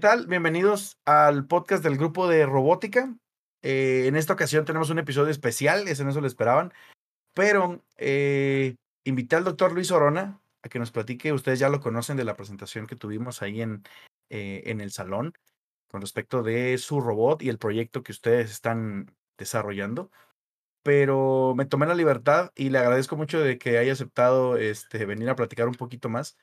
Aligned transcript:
Tal? 0.00 0.26
Bienvenidos 0.26 0.98
al 1.04 1.46
podcast 1.46 1.84
del 1.84 1.98
grupo 1.98 2.26
de 2.26 2.46
robótica. 2.46 3.14
Eh, 3.62 4.06
en 4.06 4.16
esta 4.16 4.32
ocasión 4.32 4.64
tenemos 4.64 4.88
un 4.88 4.98
episodio 4.98 5.30
especial, 5.30 5.86
ese 5.88 6.04
no 6.04 6.12
se 6.12 6.22
lo 6.22 6.26
esperaban, 6.26 6.72
pero 7.34 7.84
eh, 7.98 8.76
invité 9.04 9.36
al 9.36 9.44
doctor 9.44 9.72
Luis 9.72 9.90
Orona 9.90 10.40
a 10.62 10.68
que 10.70 10.78
nos 10.78 10.90
platique, 10.90 11.32
ustedes 11.32 11.58
ya 11.58 11.68
lo 11.68 11.80
conocen 11.80 12.16
de 12.16 12.24
la 12.24 12.34
presentación 12.34 12.86
que 12.86 12.96
tuvimos 12.96 13.42
ahí 13.42 13.60
en, 13.60 13.82
eh, 14.30 14.62
en 14.66 14.80
el 14.80 14.90
salón 14.90 15.34
con 15.86 16.00
respecto 16.00 16.42
de 16.42 16.78
su 16.78 17.02
robot 17.02 17.42
y 17.42 17.50
el 17.50 17.58
proyecto 17.58 18.02
que 18.02 18.12
ustedes 18.12 18.50
están 18.50 19.14
desarrollando. 19.36 20.10
Pero 20.82 21.54
me 21.54 21.66
tomé 21.66 21.86
la 21.86 21.94
libertad 21.94 22.52
y 22.54 22.70
le 22.70 22.78
agradezco 22.78 23.16
mucho 23.16 23.38
de 23.40 23.58
que 23.58 23.76
haya 23.76 23.92
aceptado 23.92 24.56
este, 24.56 25.04
venir 25.04 25.28
a 25.28 25.36
platicar 25.36 25.68
un 25.68 25.74
poquito 25.74 26.08
más 26.08 26.38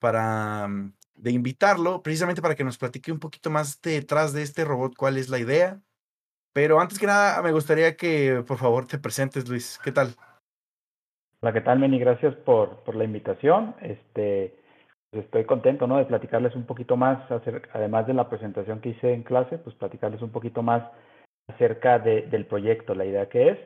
para 0.00 0.66
mm, 0.66 0.94
de 1.20 1.32
invitarlo 1.32 2.02
precisamente 2.02 2.42
para 2.42 2.54
que 2.54 2.64
nos 2.64 2.78
platique 2.78 3.12
un 3.12 3.18
poquito 3.18 3.50
más 3.50 3.80
detrás 3.82 4.32
de 4.32 4.42
este 4.42 4.64
robot, 4.64 4.94
cuál 4.96 5.16
es 5.16 5.28
la 5.28 5.38
idea. 5.38 5.80
Pero 6.52 6.80
antes 6.80 6.98
que 6.98 7.06
nada, 7.06 7.42
me 7.42 7.52
gustaría 7.52 7.96
que 7.96 8.42
por 8.46 8.58
favor 8.58 8.86
te 8.86 8.98
presentes, 8.98 9.48
Luis. 9.48 9.78
¿Qué 9.84 9.92
tal? 9.92 10.08
Hola, 11.40 11.52
¿qué 11.52 11.60
tal, 11.60 11.78
Meni? 11.78 11.98
Gracias 11.98 12.34
por, 12.36 12.82
por 12.84 12.96
la 12.96 13.04
invitación. 13.04 13.74
Este, 13.80 14.58
pues, 15.10 15.24
estoy 15.24 15.44
contento, 15.44 15.86
¿no? 15.86 15.98
De 15.98 16.04
platicarles 16.04 16.54
un 16.54 16.66
poquito 16.66 16.96
más, 16.96 17.30
acerca, 17.30 17.70
además 17.72 18.06
de 18.06 18.14
la 18.14 18.28
presentación 18.28 18.80
que 18.80 18.90
hice 18.90 19.12
en 19.12 19.22
clase, 19.22 19.58
pues 19.58 19.76
platicarles 19.76 20.22
un 20.22 20.30
poquito 20.30 20.62
más 20.62 20.82
acerca 21.48 21.98
de, 21.98 22.22
del 22.22 22.46
proyecto, 22.46 22.94
la 22.94 23.04
idea 23.04 23.28
que 23.28 23.50
es. 23.50 23.58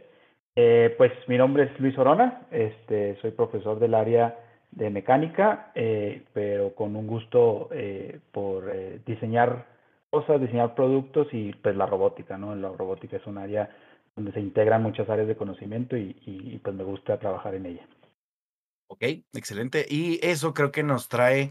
Eh, 0.56 0.94
pues 0.96 1.12
mi 1.26 1.36
nombre 1.36 1.64
es 1.64 1.80
Luis 1.80 1.98
Orona, 1.98 2.46
este, 2.50 3.16
soy 3.20 3.32
profesor 3.32 3.80
del 3.80 3.94
área 3.94 4.38
de 4.74 4.90
mecánica, 4.90 5.70
eh, 5.74 6.24
pero 6.32 6.74
con 6.74 6.96
un 6.96 7.06
gusto 7.06 7.68
eh, 7.72 8.20
por 8.32 8.70
eh, 8.72 9.00
diseñar 9.06 9.66
cosas, 10.10 10.40
diseñar 10.40 10.74
productos 10.74 11.28
y 11.32 11.52
pues 11.54 11.76
la 11.76 11.86
robótica, 11.86 12.36
¿no? 12.36 12.54
La 12.54 12.70
robótica 12.70 13.16
es 13.16 13.26
un 13.26 13.38
área 13.38 13.70
donde 14.16 14.32
se 14.32 14.40
integran 14.40 14.82
muchas 14.82 15.08
áreas 15.08 15.28
de 15.28 15.36
conocimiento 15.36 15.96
y, 15.96 16.16
y, 16.24 16.58
pues 16.58 16.74
me 16.74 16.84
gusta 16.84 17.18
trabajar 17.18 17.54
en 17.54 17.66
ella. 17.66 17.88
Ok, 18.86 19.02
excelente. 19.32 19.86
Y 19.88 20.24
eso 20.24 20.54
creo 20.54 20.70
que 20.70 20.84
nos 20.84 21.08
trae, 21.08 21.50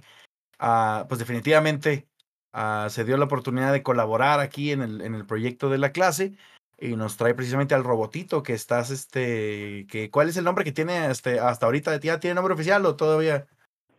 a, 0.60 1.06
pues 1.10 1.20
definitivamente 1.20 2.08
uh, 2.54 2.90
se 2.90 3.04
dio 3.04 3.18
la 3.18 3.26
oportunidad 3.26 3.74
de 3.74 3.84
colaborar 3.84 4.40
aquí 4.40 4.72
en 4.72 4.82
el, 4.82 5.02
en 5.02 5.14
el 5.14 5.26
proyecto 5.26 5.70
de 5.70 5.78
la 5.78 5.92
clase 5.92 6.38
y 6.80 6.96
nos 6.96 7.18
trae 7.18 7.34
precisamente 7.34 7.76
al 7.76 7.84
robotito 7.84 8.44
que 8.44 8.54
estás, 8.54 8.92
este, 8.92 9.86
que 9.90 10.10
¿cuál 10.12 10.30
es 10.30 10.38
el 10.38 10.44
nombre 10.44 10.64
que 10.64 10.72
tiene 10.72 11.08
este, 11.08 11.40
hasta 11.40 11.66
ahorita? 11.66 12.00
¿Ya 12.00 12.20
tiene 12.20 12.36
nombre 12.36 12.54
oficial 12.54 12.86
o 12.86 12.96
todavía? 12.96 13.46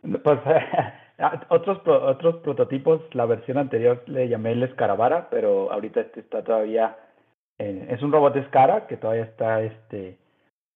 Pues 0.01 0.39
otros, 1.49 1.79
otros 1.85 2.35
prototipos, 2.37 3.01
la 3.13 3.25
versión 3.25 3.57
anterior 3.57 4.03
le 4.07 4.27
llamé 4.27 4.51
el 4.51 4.63
Escaravara, 4.63 5.29
pero 5.29 5.71
ahorita 5.71 6.01
este 6.01 6.19
está 6.19 6.43
todavía, 6.43 6.97
es 7.57 8.01
un 8.01 8.11
robot 8.11 8.35
Escara 8.35 8.87
que 8.87 8.97
todavía 8.97 9.23
está 9.23 9.61
este, 9.61 10.17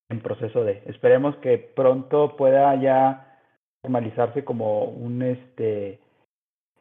en 0.08 0.20
proceso 0.20 0.64
de, 0.64 0.82
esperemos 0.86 1.36
que 1.36 1.58
pronto 1.58 2.36
pueda 2.36 2.74
ya 2.76 3.38
formalizarse 3.82 4.44
como 4.44 4.84
un, 4.84 5.22
este, 5.22 6.00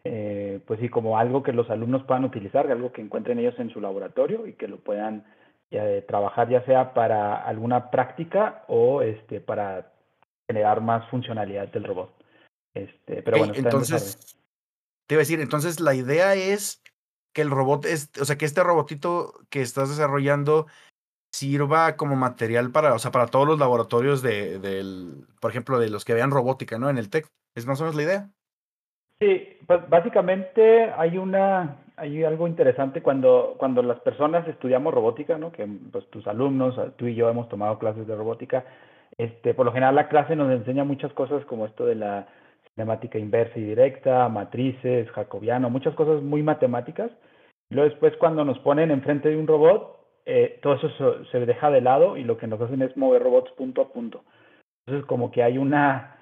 eh, 0.04 0.62
pues 0.66 0.80
sí, 0.80 0.90
como 0.90 1.18
algo 1.18 1.44
que 1.44 1.52
los 1.52 1.70
alumnos 1.70 2.04
puedan 2.04 2.26
utilizar, 2.26 2.72
algo 2.72 2.92
que 2.92 3.02
encuentren 3.02 3.40
ellos 3.40 3.56
en 3.60 3.70
su 3.70 3.82
laboratorio 3.82 4.48
y 4.48 4.54
que 4.54 4.68
lo 4.68 4.78
puedan 4.78 5.26
eh, 5.72 6.04
trabajar 6.08 6.50
ya 6.50 6.66
sea 6.66 6.94
para 6.94 7.44
alguna 7.44 7.92
práctica 7.92 8.64
o 8.68 9.02
este 9.02 9.42
para 9.42 9.92
generar 10.48 10.82
más 10.82 11.08
funcionalidad 11.10 11.68
del 11.68 11.84
robot. 11.84 12.12
Este, 12.74 13.22
pero 13.22 13.38
bueno, 13.38 13.54
entonces 13.56 14.38
te 15.08 15.16
iba 15.16 15.20
a 15.20 15.24
decir, 15.26 15.42
entonces 15.42 15.80
la 15.80 15.94
idea 15.96 16.34
es 16.36 16.81
que 17.34 17.42
el 17.42 17.52
robot 17.52 17.86
es, 17.86 18.10
o 18.20 18.26
sea, 18.26 18.38
que 18.38 18.46
este 18.46 18.64
robotito 18.64 19.34
que 19.50 19.62
estás 19.62 19.90
desarrollando 19.90 20.68
sirva 21.31 21.96
como 21.96 22.16
material 22.16 22.72
para, 22.72 22.94
o 22.94 23.00
sea, 23.00 23.12
para 23.12 23.28
todos 23.28 23.48
los 23.48 23.60
laboratorios 23.60 24.22
de, 24.22 24.60
del, 24.60 25.28
por 25.40 25.52
ejemplo, 25.52 25.80
de 25.80 25.90
los 25.90 26.06
que 26.06 26.14
vean 26.14 26.31
robótica, 26.31 26.80
¿no? 26.80 26.90
En 26.90 26.98
el 26.98 27.10
TEC. 27.10 27.28
¿Es 27.56 27.66
más 27.66 27.80
o 27.80 27.84
menos 27.84 27.96
la 27.96 28.04
idea? 28.04 28.30
Sí, 29.22 29.57
pues 29.68 29.88
básicamente 29.90 30.91
hay 30.96 31.18
una 31.18 31.78
hay 31.97 32.24
algo 32.24 32.47
interesante 32.47 33.02
cuando 33.02 33.56
cuando 33.57 33.84
las 33.84 34.00
personas 34.00 34.47
estudiamos 34.47 34.94
robótica, 34.94 35.38
¿no? 35.38 35.52
Que 35.52 35.68
pues 35.91 36.07
tus 36.09 36.25
alumnos, 36.28 36.80
tú 36.96 37.07
y 37.07 37.16
yo 37.16 37.30
hemos 37.30 37.50
tomado 37.50 37.78
clases 37.80 38.07
de 38.07 38.16
robótica. 38.16 38.63
Este, 39.18 39.53
por 39.53 39.66
lo 39.66 39.74
general 39.74 39.96
la 39.96 40.07
clase 40.07 40.35
nos 40.38 40.50
enseña 40.52 40.85
muchas 40.85 41.12
cosas 41.13 41.44
como 41.46 41.66
esto 41.66 41.85
de 41.85 41.96
la 41.96 42.28
cinemática 42.74 43.19
inversa 43.19 43.59
y 43.59 43.63
directa, 43.63 44.30
matrices, 44.30 45.12
jacobiano, 45.12 45.69
muchas 45.69 45.94
cosas 45.96 46.24
muy 46.24 46.41
matemáticas. 46.41 47.12
Y 47.69 47.75
luego 47.75 47.90
después 47.90 48.16
cuando 48.18 48.46
nos 48.46 48.59
ponen 48.59 48.91
enfrente 48.91 49.30
de 49.30 49.38
un 49.38 49.47
robot, 49.47 50.00
eh, 50.25 50.59
todo 50.62 50.75
eso 50.75 51.25
se 51.25 51.46
deja 51.46 51.69
de 51.69 51.81
lado 51.81 52.16
y 52.16 52.24
lo 52.24 52.38
que 52.38 52.47
nos 52.47 52.62
hacen 52.62 52.81
es 52.81 52.96
mover 52.96 53.24
robots 53.24 53.51
punto 53.57 53.81
a 53.81 53.90
punto. 53.91 54.24
Entonces 54.86 55.06
como 55.07 55.30
que 55.31 55.44
hay 55.44 55.57
una 55.57 56.19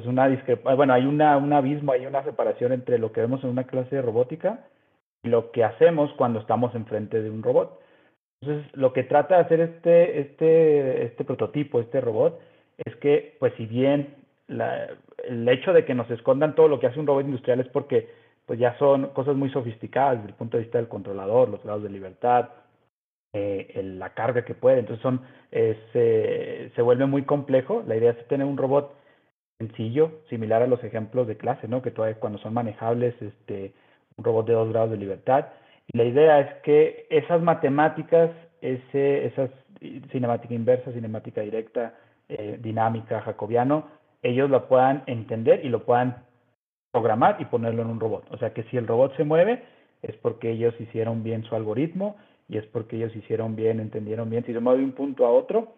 pues 0.00 0.08
una 0.08 0.28
discrepancia, 0.28 0.76
bueno, 0.76 0.94
hay 0.94 1.04
una, 1.04 1.36
un 1.36 1.52
abismo, 1.52 1.92
hay 1.92 2.06
una 2.06 2.24
separación 2.24 2.72
entre 2.72 2.98
lo 2.98 3.12
que 3.12 3.20
vemos 3.20 3.44
en 3.44 3.50
una 3.50 3.64
clase 3.64 3.96
de 3.96 4.00
robótica 4.00 4.60
y 5.22 5.28
lo 5.28 5.50
que 5.50 5.62
hacemos 5.62 6.10
cuando 6.14 6.40
estamos 6.40 6.74
enfrente 6.74 7.20
de 7.20 7.28
un 7.28 7.42
robot. 7.42 7.78
Entonces, 8.40 8.74
lo 8.74 8.94
que 8.94 9.02
trata 9.02 9.34
de 9.34 9.40
hacer 9.42 9.60
este, 9.60 10.20
este, 10.20 11.04
este 11.04 11.24
prototipo, 11.26 11.80
este 11.80 12.00
robot, 12.00 12.40
es 12.78 12.96
que, 12.96 13.36
pues 13.38 13.52
si 13.58 13.66
bien 13.66 14.14
la, 14.48 14.88
el 15.28 15.46
hecho 15.50 15.74
de 15.74 15.84
que 15.84 15.94
nos 15.94 16.10
escondan 16.10 16.54
todo 16.54 16.68
lo 16.68 16.80
que 16.80 16.86
hace 16.86 16.98
un 16.98 17.06
robot 17.06 17.26
industrial 17.26 17.60
es 17.60 17.68
porque 17.68 18.08
pues 18.46 18.58
ya 18.58 18.78
son 18.78 19.08
cosas 19.08 19.36
muy 19.36 19.50
sofisticadas 19.50 20.16
desde 20.16 20.30
el 20.30 20.34
punto 20.34 20.56
de 20.56 20.62
vista 20.62 20.78
del 20.78 20.88
controlador, 20.88 21.50
los 21.50 21.62
grados 21.62 21.82
de 21.82 21.90
libertad, 21.90 22.48
eh, 23.34 23.82
la 23.98 24.14
carga 24.14 24.46
que 24.46 24.54
puede. 24.54 24.78
Entonces 24.78 25.02
son, 25.02 25.20
eh, 25.52 25.78
se, 25.92 26.74
se 26.74 26.80
vuelve 26.80 27.04
muy 27.04 27.24
complejo. 27.24 27.84
La 27.86 27.96
idea 27.96 28.12
es 28.12 28.28
tener 28.28 28.46
un 28.46 28.56
robot 28.56 28.94
sencillo, 29.60 30.22
similar 30.30 30.62
a 30.62 30.66
los 30.66 30.82
ejemplos 30.82 31.26
de 31.26 31.36
clase, 31.36 31.68
¿no? 31.68 31.82
Que 31.82 31.90
todavía 31.90 32.18
cuando 32.18 32.38
son 32.38 32.54
manejables, 32.54 33.14
este, 33.20 33.74
un 34.16 34.24
robot 34.24 34.46
de 34.46 34.54
dos 34.54 34.70
grados 34.70 34.90
de 34.90 34.96
libertad. 34.96 35.48
La 35.92 36.04
idea 36.04 36.40
es 36.40 36.62
que 36.62 37.06
esas 37.10 37.42
matemáticas, 37.42 38.30
ese, 38.62 39.26
esas 39.26 39.50
cinemática 40.10 40.54
inversa, 40.54 40.92
cinemática 40.92 41.42
directa, 41.42 41.94
eh, 42.28 42.58
dinámica, 42.60 43.20
jacobiano, 43.20 43.88
ellos 44.22 44.48
lo 44.48 44.66
puedan 44.66 45.02
entender 45.06 45.64
y 45.64 45.68
lo 45.68 45.84
puedan 45.84 46.24
programar 46.90 47.36
y 47.38 47.44
ponerlo 47.44 47.82
en 47.82 47.88
un 47.88 48.00
robot. 48.00 48.24
O 48.30 48.38
sea 48.38 48.54
que 48.54 48.62
si 48.64 48.78
el 48.78 48.86
robot 48.86 49.14
se 49.16 49.24
mueve, 49.24 49.62
es 50.02 50.16
porque 50.16 50.50
ellos 50.50 50.74
hicieron 50.80 51.22
bien 51.22 51.44
su 51.44 51.54
algoritmo 51.54 52.16
y 52.48 52.56
es 52.56 52.64
porque 52.66 52.96
ellos 52.96 53.14
hicieron 53.14 53.56
bien, 53.56 53.78
entendieron 53.78 54.30
bien. 54.30 54.44
Si 54.44 54.54
se 54.54 54.60
mueve 54.60 54.80
de 54.80 54.86
un 54.86 54.92
punto 54.92 55.26
a 55.26 55.30
otro, 55.30 55.74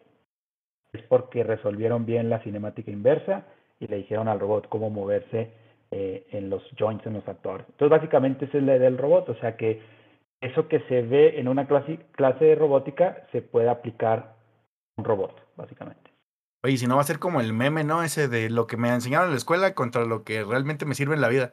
es 0.93 1.03
porque 1.03 1.43
resolvieron 1.43 2.07
bien 2.07 2.31
la 2.31 2.41
cinemática 2.41 2.91
inversa 2.91 3.45
y 3.83 3.89
le 3.89 3.97
dijeron 3.97 4.29
al 4.29 4.41
robot 4.41 4.69
cómo 4.69 4.91
moverse 4.91 5.51
eh, 5.91 6.27
en 6.31 6.49
los 6.49 6.63
joints, 6.79 7.05
en 7.07 7.15
los 7.15 7.29
actores. 7.29 7.67
Entonces, 7.69 7.91
básicamente 7.91 8.45
esa 8.45 8.59
es 8.59 8.65
la 8.65 8.77
idea 8.77 8.89
del 8.89 8.99
robot, 8.99 9.29
o 9.29 9.35
sea 9.37 9.57
que 9.57 9.83
eso 10.41 10.69
que 10.69 10.81
se 10.89 11.03
ve 11.03 11.39
en 11.39 11.49
una 11.49 11.67
clase, 11.67 11.99
clase 12.13 12.45
de 12.45 12.55
robótica 12.55 13.27
se 13.33 13.43
puede 13.43 13.69
aplicar 13.69 14.19
a 14.19 14.35
un 14.97 15.05
robot, 15.05 15.35
básicamente. 15.57 16.11
Oye, 16.65 16.77
si 16.77 16.87
no 16.87 16.95
va 16.95 17.01
a 17.01 17.05
ser 17.05 17.19
como 17.19 17.41
el 17.41 17.53
meme, 17.53 17.83
¿no? 17.83 18.03
Ese 18.03 18.29
de 18.29 18.49
lo 18.49 18.67
que 18.67 18.77
me 18.77 18.89
enseñaron 18.89 19.27
en 19.27 19.33
la 19.33 19.39
escuela 19.39 19.75
contra 19.75 20.05
lo 20.05 20.23
que 20.23 20.45
realmente 20.45 20.87
me 20.87 20.95
sirve 20.95 21.15
en 21.15 21.21
la 21.21 21.29
vida. 21.29 21.53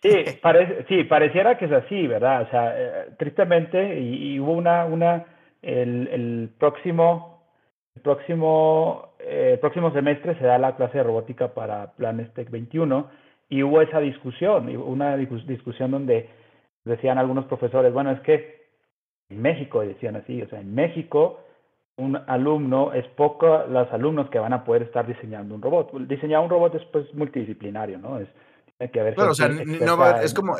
Sí, 0.00 0.10
parece, 0.42 0.86
sí, 0.88 1.04
pareciera 1.04 1.58
que 1.58 1.64
es 1.64 1.72
así, 1.72 2.06
¿verdad? 2.06 2.42
O 2.42 2.50
sea, 2.50 2.74
eh, 2.76 3.10
tristemente, 3.18 4.00
y, 4.00 4.38
hubo 4.38 4.52
una, 4.52 4.84
una, 4.84 5.26
el, 5.62 6.08
el 6.08 6.50
próximo, 6.58 7.37
el 7.98 8.02
próximo 8.02 9.08
eh, 9.18 9.50
el 9.54 9.58
próximo 9.58 9.92
semestre 9.92 10.38
se 10.38 10.44
da 10.44 10.56
la 10.56 10.76
clase 10.76 10.98
de 10.98 11.04
robótica 11.04 11.48
para 11.52 11.92
Planes 11.92 12.32
Tech 12.32 12.48
21 12.48 13.10
y 13.48 13.62
hubo 13.64 13.82
esa 13.82 13.98
discusión, 13.98 14.68
una 14.76 15.16
discusión 15.16 15.90
donde 15.90 16.28
decían 16.84 17.18
algunos 17.18 17.46
profesores, 17.46 17.92
bueno, 17.92 18.12
es 18.12 18.20
que 18.20 18.68
en 19.30 19.42
México 19.42 19.80
decían 19.80 20.16
así, 20.16 20.40
o 20.42 20.48
sea, 20.48 20.60
en 20.60 20.74
México 20.74 21.40
un 21.96 22.16
alumno 22.28 22.92
es 22.92 23.06
poco 23.08 23.64
los 23.68 23.90
alumnos 23.92 24.30
que 24.30 24.38
van 24.38 24.52
a 24.52 24.64
poder 24.64 24.82
estar 24.82 25.04
diseñando 25.04 25.56
un 25.56 25.62
robot. 25.62 25.92
Diseñar 26.06 26.40
un 26.40 26.50
robot 26.50 26.76
es 26.76 26.84
pues 26.92 27.12
multidisciplinario, 27.14 27.98
¿no? 27.98 28.20
Es 28.20 28.28
que 28.92 29.00
haber 29.00 29.18
o 29.18 29.34
sea, 29.34 29.48
no 29.48 30.16
es 30.20 30.32
como, 30.32 30.54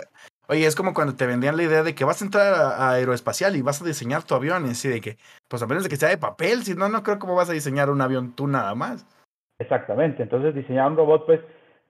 oye, 0.49 0.67
es 0.67 0.75
como 0.75 0.95
cuando 0.95 1.15
te 1.15 1.27
vendían 1.27 1.57
la 1.57 1.63
idea 1.63 1.83
de 1.83 1.95
que 1.95 2.05
vas 2.05 2.21
a 2.21 2.25
entrar 2.25 2.55
a, 2.55 2.91
aeroespacial 2.91 3.57
y 3.57 3.63
vas 3.63 3.81
a 3.83 3.85
diseñar 3.85 4.23
tu 4.23 4.35
avión, 4.35 4.67
y 4.67 4.71
así 4.71 4.89
de 4.89 5.01
que, 5.01 5.17
pues 5.49 5.63
a 5.63 5.67
menos 5.67 5.85
de 5.85 5.91
que 5.91 5.97
sea 5.97 6.09
de 6.09 6.19
papel, 6.19 6.63
si 6.63 6.75
no, 6.75 6.89
no 6.89 7.03
creo 7.03 7.19
cómo 7.19 7.35
vas 7.35 7.51
a 7.51 7.53
diseñar 7.55 7.91
un 7.91 8.01
avión 8.01 8.35
tú 8.35 8.47
nada 8.47 8.75
más. 8.75 9.07
Exactamente, 9.59 10.23
entonces 10.23 10.55
diseñar 10.55 10.91
un 10.91 10.97
robot, 10.97 11.27
pues 11.27 11.41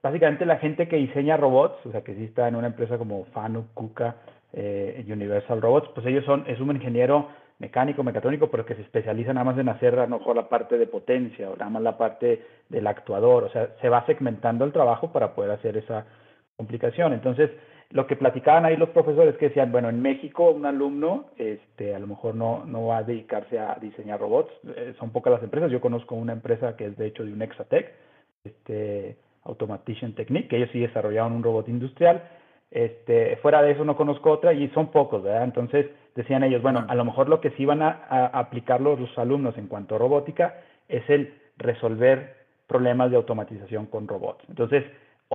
básicamente 0.01 0.45
la 0.45 0.57
gente 0.57 0.87
que 0.87 0.97
diseña 0.97 1.37
robots, 1.37 1.85
o 1.85 1.91
sea, 1.91 2.03
que 2.03 2.15
sí 2.15 2.25
está 2.25 2.47
en 2.47 2.55
una 2.55 2.67
empresa 2.67 2.97
como 2.97 3.25
Fanuc, 3.25 3.73
KUKA, 3.73 4.15
eh, 4.53 5.05
Universal 5.07 5.61
Robots, 5.61 5.89
pues 5.93 6.05
ellos 6.07 6.25
son, 6.25 6.43
es 6.47 6.59
un 6.59 6.75
ingeniero 6.75 7.29
mecánico, 7.59 8.03
mecatrónico, 8.03 8.49
pero 8.49 8.65
que 8.65 8.75
se 8.75 8.81
especializa 8.81 9.33
nada 9.33 9.43
más 9.43 9.57
en 9.59 9.69
hacer 9.69 9.99
a 9.99 10.07
lo 10.07 10.17
mejor 10.17 10.35
la 10.35 10.49
parte 10.49 10.77
de 10.77 10.87
potencia 10.87 11.49
o 11.49 11.55
nada 11.55 11.69
más 11.69 11.83
la 11.83 11.97
parte 11.97 12.43
del 12.69 12.87
actuador, 12.87 13.43
o 13.43 13.51
sea, 13.51 13.75
se 13.81 13.89
va 13.89 14.05
segmentando 14.05 14.65
el 14.65 14.71
trabajo 14.71 15.11
para 15.11 15.35
poder 15.35 15.51
hacer 15.51 15.77
esa 15.77 16.05
complicación. 16.59 17.13
Entonces, 17.13 17.49
lo 17.91 18.05
que 18.05 18.17
platicaban 18.17 18.65
ahí 18.65 18.75
los 18.75 18.89
profesores 18.89 19.37
que 19.37 19.47
decían, 19.47 19.71
bueno, 19.71 19.87
en 19.87 20.01
México 20.01 20.51
un 20.51 20.65
alumno 20.65 21.27
este, 21.37 21.95
a 21.95 21.99
lo 21.99 22.07
mejor 22.07 22.35
no, 22.35 22.65
no 22.65 22.87
va 22.87 22.97
a 22.97 23.03
dedicarse 23.03 23.57
a 23.57 23.77
diseñar 23.81 24.19
robots, 24.19 24.51
eh, 24.75 24.93
son 24.99 25.11
pocas 25.11 25.31
las 25.31 25.41
empresas, 25.41 25.71
yo 25.71 25.79
conozco 25.79 26.15
una 26.15 26.33
empresa 26.33 26.75
que 26.75 26.87
es 26.87 26.97
de 26.97 27.07
hecho 27.07 27.23
de 27.23 27.31
un 27.31 27.41
Exatec, 27.41 27.93
este, 28.43 29.15
Automation 29.45 30.13
Technique, 30.13 30.49
que 30.49 30.57
ellos 30.57 30.69
sí 30.73 30.81
desarrollaron 30.81 31.31
un 31.31 31.43
robot 31.43 31.69
industrial, 31.69 32.21
este, 32.71 33.37
fuera 33.37 33.61
de 33.61 33.71
eso 33.71 33.85
no 33.85 33.95
conozco 33.95 34.29
otra 34.29 34.53
y 34.53 34.67
son 34.69 34.91
pocos, 34.91 35.23
¿verdad? 35.23 35.45
Entonces 35.45 35.87
decían 36.15 36.43
ellos, 36.43 36.61
bueno, 36.61 36.85
a 36.87 36.95
lo 36.95 37.05
mejor 37.05 37.29
lo 37.29 37.39
que 37.39 37.51
sí 37.51 37.65
van 37.65 37.81
a, 37.81 38.27
aplicar 38.33 38.81
los, 38.81 38.99
alumnos 39.17 39.57
en 39.57 39.67
cuanto 39.67 39.95
a 39.95 39.97
robótica 39.97 40.61
es 40.89 41.09
el 41.09 41.33
resolver 41.57 42.35
problemas 42.67 43.09
de 43.09 43.17
automatización 43.17 43.87
con 43.87 44.07
robots. 44.07 44.43
Entonces, 44.49 44.83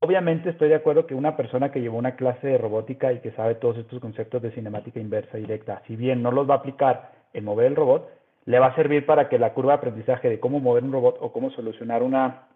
obviamente 0.00 0.50
estoy 0.50 0.68
de 0.68 0.76
acuerdo 0.76 1.06
que 1.06 1.14
una 1.14 1.36
persona 1.36 1.70
que 1.70 1.80
llevó 1.80 1.98
una 1.98 2.16
clase 2.16 2.46
de 2.46 2.58
robótica 2.58 3.12
y 3.12 3.20
que 3.20 3.32
sabe 3.32 3.54
todos 3.54 3.78
estos 3.78 4.00
conceptos 4.00 4.42
de 4.42 4.52
cinemática 4.52 5.00
inversa 5.00 5.38
directa, 5.38 5.82
si 5.86 5.96
bien 5.96 6.22
no 6.22 6.30
los 6.30 6.48
va 6.48 6.54
a 6.54 6.58
aplicar 6.58 7.12
en 7.32 7.44
mover 7.44 7.66
el 7.66 7.76
robot, 7.76 8.08
le 8.46 8.58
va 8.58 8.66
a 8.68 8.74
servir 8.76 9.06
para 9.06 9.28
que 9.28 9.38
la 9.38 9.54
curva 9.54 9.72
de 9.72 9.78
aprendizaje 9.78 10.28
de 10.28 10.40
cómo 10.40 10.60
mover 10.60 10.84
un 10.84 10.92
robot 10.92 11.16
o 11.20 11.32
cómo 11.32 11.50
solucionar 11.50 12.02
una, 12.02 12.48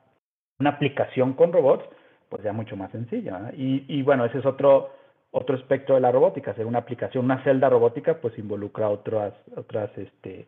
una 0.58 0.70
aplicación 0.70 1.32
con 1.32 1.52
robots 1.52 1.84
pues 2.28 2.42
ya 2.42 2.52
mucho 2.52 2.76
más 2.76 2.90
sencilla. 2.90 3.52
Y, 3.56 3.84
y, 3.88 4.02
bueno, 4.02 4.24
ese 4.24 4.38
es 4.38 4.46
otro, 4.46 4.90
otro 5.30 5.56
aspecto 5.56 5.94
de 5.94 6.00
la 6.00 6.12
robótica, 6.12 6.50
hacer 6.50 6.66
una 6.66 6.80
aplicación, 6.80 7.24
una 7.24 7.42
celda 7.42 7.68
robótica, 7.68 8.20
pues 8.20 8.38
involucra 8.38 8.88
otras, 8.88 9.34
otras, 9.56 9.90
este, 9.96 10.46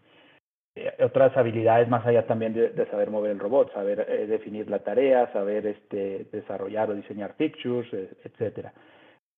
otras 1.02 1.36
habilidades 1.36 1.88
más 1.88 2.06
allá 2.06 2.26
también 2.26 2.54
de, 2.54 2.86
saber 2.90 3.10
mover 3.10 3.32
el 3.32 3.38
robot, 3.38 3.72
saber 3.72 4.06
eh, 4.08 4.26
definir 4.26 4.70
la 4.70 4.80
tarea, 4.80 5.30
saber 5.32 5.66
este, 5.66 6.26
desarrollar 6.32 6.90
o 6.90 6.94
diseñar 6.94 7.34
pictures, 7.36 7.92
eh, 7.92 8.10
etcétera. 8.24 8.72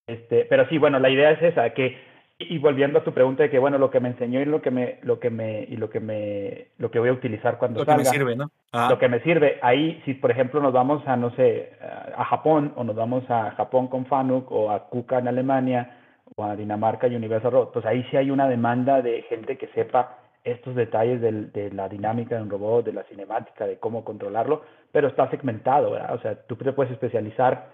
Este, 0.07 0.45
pero 0.45 0.69
sí, 0.69 0.79
bueno, 0.79 0.99
la 0.99 1.11
idea 1.11 1.31
es 1.31 1.43
esa, 1.43 1.71
que 1.71 1.97
y 2.39 2.59
volviendo 2.59 2.99
a 2.99 3.05
tu 3.05 3.13
pregunta 3.13 3.45
de 3.45 3.51
que 3.51 3.59
bueno 3.59 3.79
lo 3.79 3.91
que 3.91 4.01
me 4.01 4.09
enseñó 4.09 4.41
y 4.41 4.45
lo 4.45 4.61
que 4.61 4.73
me 4.73 4.99
lo 5.03 5.21
que 5.21 5.31
me 5.31 5.63
y 5.63 5.77
lo 5.77 5.91
que 5.91 6.01
me 6.01 6.69
lo 6.79 6.91
que 6.91 6.99
voy 6.99 7.11
a 7.11 7.13
utilizar 7.13 7.57
cuando 7.57 7.81
lo 7.81 7.87
que 7.87 7.95
me 7.95 8.05
sirve 8.05 8.35
no 8.35 8.51
lo 8.89 8.99
que 8.99 9.09
me 9.09 9.21
sirve. 9.21 9.59
Ahí 9.63 10.03
si 10.05 10.15
por 10.15 10.33
ejemplo 10.33 10.61
nos 10.61 10.73
vamos 10.73 11.07
a 11.07 11.17
no 11.17 11.31
sé 11.37 11.73
a 12.17 12.25
Japón 12.25 12.73
o 12.75 12.83
nos 12.83 12.97
vamos 12.97 13.23
a 13.31 13.53
Japón 13.53 13.87
con 13.87 14.07
Fanuc 14.07 14.51
o 14.51 14.73
a 14.73 14.89
KUKA 14.89 15.21
en 15.21 15.29
Alemania 15.29 15.99
o 16.35 16.43
a 16.43 16.57
Dinamarca 16.57 17.07
y 17.07 17.15
Universal 17.15 17.53
Robot 17.53 17.73
pues 17.75 17.87
ahí 17.87 18.05
sí 18.11 18.17
hay 18.17 18.31
una 18.31 18.49
demanda 18.49 19.03
de 19.03 19.23
gente 19.23 19.57
que 19.57 19.69
sepa 19.69 20.22
estos 20.45 20.75
detalles 20.75 21.21
de 21.21 21.71
la 21.73 21.89
dinámica 21.89 22.37
de 22.37 22.43
un 22.43 22.51
robot 22.51 22.85
de 22.85 22.93
la 22.93 23.05
cinemática 23.05 23.67
de 23.67 23.79
cómo 23.79 24.05
controlarlo 24.05 24.63
pero 24.91 25.09
está 25.09 25.31
segmentado 25.31 25.93
¿verdad? 25.93 26.15
o 26.15 26.21
sea 26.21 26.35
tú 26.47 26.57
te 26.57 26.73
puedes 26.73 26.93
especializar 26.93 27.71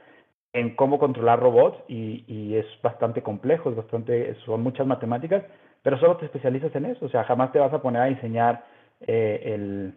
en 0.53 0.75
cómo 0.77 0.99
controlar 0.99 1.41
robots 1.41 1.79
y, 1.89 2.25
y, 2.27 2.57
es 2.57 2.67
bastante 2.83 3.23
complejo, 3.23 3.71
es 3.71 3.77
bastante, 3.77 4.35
son 4.47 4.63
muchas 4.63 4.87
matemáticas, 4.87 5.45
pero 5.83 5.99
solo 5.99 6.17
te 6.17 6.27
especializas 6.27 6.75
en 6.75 6.87
eso, 6.87 7.07
o 7.07 7.09
sea, 7.09 7.25
jamás 7.25 7.53
te 7.53 7.59
vas 7.59 7.73
a 7.73 7.83
poner 7.83 8.03
a 8.03 8.07
diseñar 8.07 8.65
eh, 9.07 9.43
el, 9.45 9.95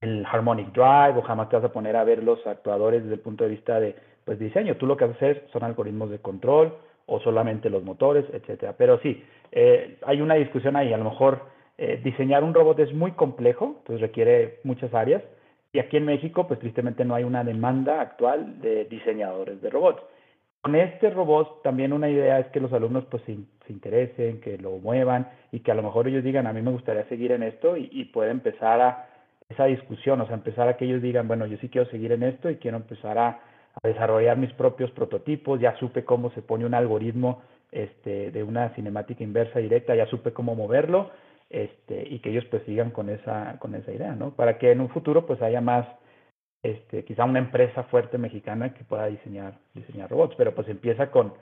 el 0.00 0.26
harmonic 0.26 0.72
drive 0.72 1.18
o 1.18 1.22
jamás 1.22 1.48
te 1.48 1.56
vas 1.56 1.64
a 1.64 1.72
poner 1.72 1.96
a 1.96 2.04
ver 2.04 2.22
los 2.22 2.46
actuadores 2.46 3.02
desde 3.02 3.14
el 3.14 3.20
punto 3.20 3.44
de 3.44 3.50
vista 3.50 3.80
de 3.80 3.96
pues 4.24 4.38
diseño, 4.38 4.76
tú 4.76 4.86
lo 4.86 4.96
que 4.96 5.04
haces 5.04 5.38
son 5.52 5.64
algoritmos 5.64 6.10
de 6.10 6.20
control 6.20 6.76
o 7.06 7.18
solamente 7.20 7.68
los 7.68 7.82
motores, 7.82 8.24
etcétera. 8.32 8.76
Pero 8.78 9.00
sí, 9.00 9.24
eh, 9.50 9.98
hay 10.06 10.20
una 10.20 10.34
discusión 10.34 10.76
ahí, 10.76 10.92
a 10.92 10.96
lo 10.96 11.04
mejor 11.04 11.40
eh, 11.78 12.00
diseñar 12.02 12.44
un 12.44 12.54
robot 12.54 12.78
es 12.80 12.92
muy 12.92 13.12
complejo, 13.12 13.82
pues 13.84 14.00
requiere 14.00 14.60
muchas 14.64 14.92
áreas, 14.94 15.22
y 15.72 15.78
aquí 15.78 15.96
en 15.96 16.04
México, 16.04 16.46
pues 16.46 16.60
tristemente 16.60 17.04
no 17.04 17.14
hay 17.14 17.24
una 17.24 17.44
demanda 17.44 18.00
actual 18.00 18.60
de 18.60 18.84
diseñadores 18.84 19.62
de 19.62 19.70
robots. 19.70 20.02
Con 20.60 20.76
este 20.76 21.10
robot 21.10 21.62
también 21.62 21.92
una 21.92 22.08
idea 22.08 22.38
es 22.38 22.46
que 22.48 22.60
los 22.60 22.72
alumnos 22.72 23.04
pues 23.06 23.22
se, 23.24 23.36
interesen, 23.68 24.40
que 24.40 24.58
lo 24.58 24.72
muevan 24.72 25.28
y 25.50 25.60
que 25.60 25.72
a 25.72 25.74
lo 25.74 25.82
mejor 25.82 26.06
ellos 26.06 26.22
digan, 26.22 26.46
a 26.46 26.52
mí 26.52 26.60
me 26.60 26.70
gustaría 26.70 27.04
seguir 27.08 27.32
en 27.32 27.42
esto 27.42 27.76
y, 27.76 27.88
y 27.90 28.04
puede 28.04 28.30
empezar 28.30 28.80
a 28.80 29.08
esa 29.48 29.64
discusión, 29.64 30.20
o 30.20 30.26
sea, 30.26 30.34
empezar 30.34 30.68
a 30.68 30.76
que 30.76 30.84
ellos 30.84 31.02
digan, 31.02 31.26
bueno, 31.26 31.46
yo 31.46 31.56
sí 31.56 31.68
quiero 31.68 31.90
seguir 31.90 32.12
en 32.12 32.22
esto 32.22 32.50
y 32.50 32.56
quiero 32.56 32.76
empezar 32.76 33.18
a, 33.18 33.40
a 33.82 33.88
desarrollar 33.88 34.36
mis 34.36 34.52
propios 34.52 34.90
prototipos, 34.90 35.60
ya 35.60 35.76
supe 35.78 36.04
cómo 36.04 36.30
se 36.30 36.42
pone 36.42 36.66
un 36.66 36.74
algoritmo 36.74 37.42
este, 37.70 38.30
de 38.30 38.42
una 38.42 38.70
cinemática 38.74 39.24
inversa 39.24 39.58
directa, 39.58 39.94
ya 39.94 40.06
supe 40.06 40.32
cómo 40.32 40.54
moverlo, 40.54 41.10
este, 41.52 42.08
y 42.08 42.20
que 42.20 42.30
ellos 42.30 42.44
pues 42.50 42.62
sigan 42.64 42.90
con 42.90 43.10
esa, 43.10 43.58
con 43.58 43.74
esa 43.74 43.92
idea, 43.92 44.14
¿no? 44.14 44.34
Para 44.34 44.58
que 44.58 44.72
en 44.72 44.80
un 44.80 44.88
futuro 44.88 45.26
pues 45.26 45.40
haya 45.42 45.60
más, 45.60 45.86
este, 46.62 47.04
quizá 47.04 47.24
una 47.24 47.38
empresa 47.38 47.84
fuerte 47.84 48.18
mexicana 48.18 48.74
que 48.74 48.84
pueda 48.84 49.06
diseñar, 49.06 49.58
diseñar 49.74 50.10
robots, 50.10 50.34
pero 50.36 50.54
pues 50.54 50.68
empieza 50.68 51.10
con, 51.10 51.34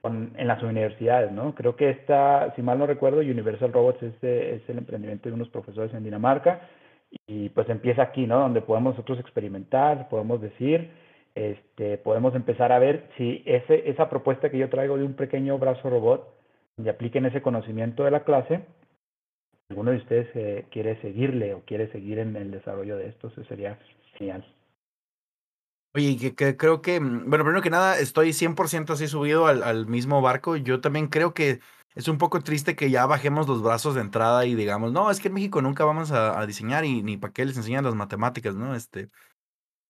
con 0.00 0.32
en 0.36 0.46
las 0.46 0.62
universidades, 0.62 1.32
¿no? 1.32 1.54
Creo 1.54 1.76
que 1.76 1.90
esta, 1.90 2.54
si 2.54 2.62
mal 2.62 2.78
no 2.78 2.86
recuerdo, 2.86 3.18
Universal 3.20 3.72
Robots 3.72 4.02
es, 4.02 4.14
es 4.22 4.68
el 4.68 4.78
emprendimiento 4.78 5.28
de 5.28 5.34
unos 5.34 5.48
profesores 5.48 5.92
en 5.94 6.04
Dinamarca 6.04 6.60
y 7.26 7.48
pues 7.50 7.68
empieza 7.68 8.02
aquí, 8.02 8.26
¿no? 8.26 8.40
Donde 8.40 8.62
podemos 8.62 8.94
nosotros 8.94 9.18
experimentar, 9.18 10.08
podemos 10.08 10.40
decir, 10.40 10.90
este, 11.34 11.98
podemos 11.98 12.34
empezar 12.34 12.72
a 12.72 12.78
ver 12.78 13.08
si 13.16 13.42
ese, 13.44 13.90
esa 13.90 14.08
propuesta 14.08 14.50
que 14.50 14.58
yo 14.58 14.70
traigo 14.70 14.96
de 14.96 15.04
un 15.04 15.14
pequeño 15.14 15.58
brazo 15.58 15.90
robot, 15.90 16.36
y 16.78 16.88
apliquen 16.88 17.24
ese 17.26 17.42
conocimiento 17.42 18.04
de 18.04 18.10
la 18.10 18.24
clase, 18.24 18.60
alguno 19.76 19.90
de 19.90 19.98
ustedes 19.98 20.28
eh, 20.34 20.64
quiere 20.70 20.98
seguirle 21.02 21.52
o 21.52 21.62
quiere 21.66 21.92
seguir 21.92 22.18
en 22.18 22.34
el 22.34 22.50
desarrollo 22.50 22.96
de 22.96 23.08
esto, 23.08 23.28
eso 23.28 23.44
sería 23.44 23.78
genial. 24.14 24.42
Oye, 25.94 26.34
que, 26.34 26.56
creo 26.56 26.80
que, 26.80 26.98
mm, 26.98 27.28
bueno, 27.28 27.44
primero 27.44 27.60
que 27.60 27.68
nada, 27.68 27.98
estoy 27.98 28.32
100% 28.32 28.94
así 28.94 29.06
subido 29.06 29.46
al, 29.46 29.86
mismo 29.86 30.22
barco. 30.22 30.56
Yo 30.56 30.80
también 30.80 31.08
creo 31.08 31.34
que 31.34 31.60
es 31.94 32.08
un 32.08 32.16
poco 32.16 32.40
triste 32.40 32.74
que 32.74 32.90
ya 32.90 33.04
bajemos 33.04 33.48
los 33.48 33.62
brazos 33.62 33.94
de 33.94 34.00
entrada 34.00 34.46
y 34.46 34.54
digamos, 34.54 34.92
no, 34.92 35.10
es 35.10 35.20
que 35.20 35.28
en 35.28 35.34
México 35.34 35.60
nunca 35.60 35.84
vamos 35.84 36.10
a, 36.10 36.40
a 36.40 36.46
diseñar 36.46 36.86
y 36.86 37.02
ni 37.02 37.18
para 37.18 37.34
qué 37.34 37.44
les 37.44 37.58
enseñan 37.58 37.84
las 37.84 37.94
matemáticas, 37.94 38.54
¿no? 38.54 38.74
Este, 38.74 39.10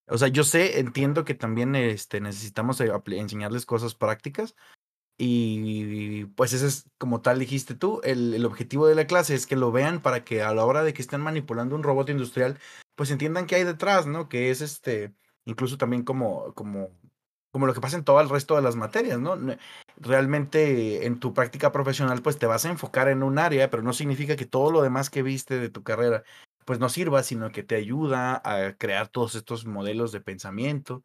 o 0.08 0.18
sea, 0.18 0.28
yo 0.28 0.44
sé, 0.44 0.78
entiendo 0.80 1.24
que 1.24 1.34
también 1.34 1.74
este, 1.74 2.20
necesitamos 2.20 2.80
eh, 2.80 2.92
enseñarles 3.12 3.66
cosas 3.66 3.94
prácticas, 3.94 4.56
y 5.18 6.26
pues 6.26 6.52
ese 6.52 6.66
es, 6.66 6.90
como 6.98 7.22
tal 7.22 7.38
dijiste 7.38 7.74
tú, 7.74 8.00
el, 8.04 8.34
el, 8.34 8.44
objetivo 8.44 8.86
de 8.86 8.94
la 8.94 9.06
clase 9.06 9.34
es 9.34 9.46
que 9.46 9.56
lo 9.56 9.72
vean 9.72 10.02
para 10.02 10.24
que 10.24 10.42
a 10.42 10.52
la 10.52 10.64
hora 10.66 10.82
de 10.82 10.92
que 10.92 11.00
estén 11.00 11.22
manipulando 11.22 11.74
un 11.74 11.82
robot 11.82 12.10
industrial, 12.10 12.58
pues 12.94 13.10
entiendan 13.10 13.46
qué 13.46 13.56
hay 13.56 13.64
detrás, 13.64 14.06
¿no? 14.06 14.28
Que 14.28 14.50
es 14.50 14.60
este, 14.60 15.14
incluso 15.46 15.78
también 15.78 16.02
como, 16.02 16.52
como, 16.54 16.90
como 17.50 17.66
lo 17.66 17.72
que 17.72 17.80
pasa 17.80 17.96
en 17.96 18.04
todo 18.04 18.20
el 18.20 18.28
resto 18.28 18.56
de 18.56 18.62
las 18.62 18.76
materias, 18.76 19.18
¿no? 19.18 19.38
Realmente 19.96 21.06
en 21.06 21.18
tu 21.18 21.32
práctica 21.32 21.72
profesional, 21.72 22.20
pues 22.20 22.38
te 22.38 22.46
vas 22.46 22.66
a 22.66 22.70
enfocar 22.70 23.08
en 23.08 23.22
un 23.22 23.38
área, 23.38 23.70
pero 23.70 23.82
no 23.82 23.94
significa 23.94 24.36
que 24.36 24.46
todo 24.46 24.70
lo 24.70 24.82
demás 24.82 25.08
que 25.08 25.22
viste 25.22 25.58
de 25.58 25.70
tu 25.70 25.82
carrera, 25.82 26.24
pues 26.66 26.78
no 26.78 26.90
sirva, 26.90 27.22
sino 27.22 27.50
que 27.52 27.62
te 27.62 27.76
ayuda 27.76 28.42
a 28.44 28.74
crear 28.76 29.08
todos 29.08 29.34
estos 29.34 29.64
modelos 29.64 30.12
de 30.12 30.20
pensamiento 30.20 31.04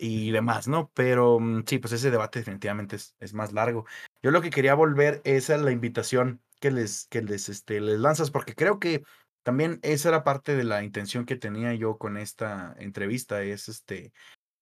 y 0.00 0.30
demás, 0.30 0.66
¿no? 0.66 0.90
Pero 0.94 1.38
mm, 1.38 1.64
sí, 1.66 1.78
pues 1.78 1.92
ese 1.92 2.10
debate 2.10 2.40
definitivamente 2.40 2.96
es, 2.96 3.14
es, 3.20 3.34
más 3.34 3.52
largo. 3.52 3.84
Yo 4.22 4.30
lo 4.30 4.40
que 4.40 4.50
quería 4.50 4.74
volver 4.74 5.20
es 5.24 5.50
a 5.50 5.58
la 5.58 5.72
invitación 5.72 6.40
que 6.60 6.70
les, 6.70 7.06
que 7.08 7.22
les, 7.22 7.48
este, 7.50 7.80
les 7.80 8.00
lanzas, 8.00 8.30
porque 8.30 8.54
creo 8.54 8.78
que 8.80 9.02
también 9.42 9.78
esa 9.82 10.08
era 10.08 10.24
parte 10.24 10.56
de 10.56 10.64
la 10.64 10.82
intención 10.82 11.26
que 11.26 11.36
tenía 11.36 11.74
yo 11.74 11.98
con 11.98 12.16
esta 12.16 12.74
entrevista, 12.78 13.42
es 13.42 13.68
este, 13.68 14.12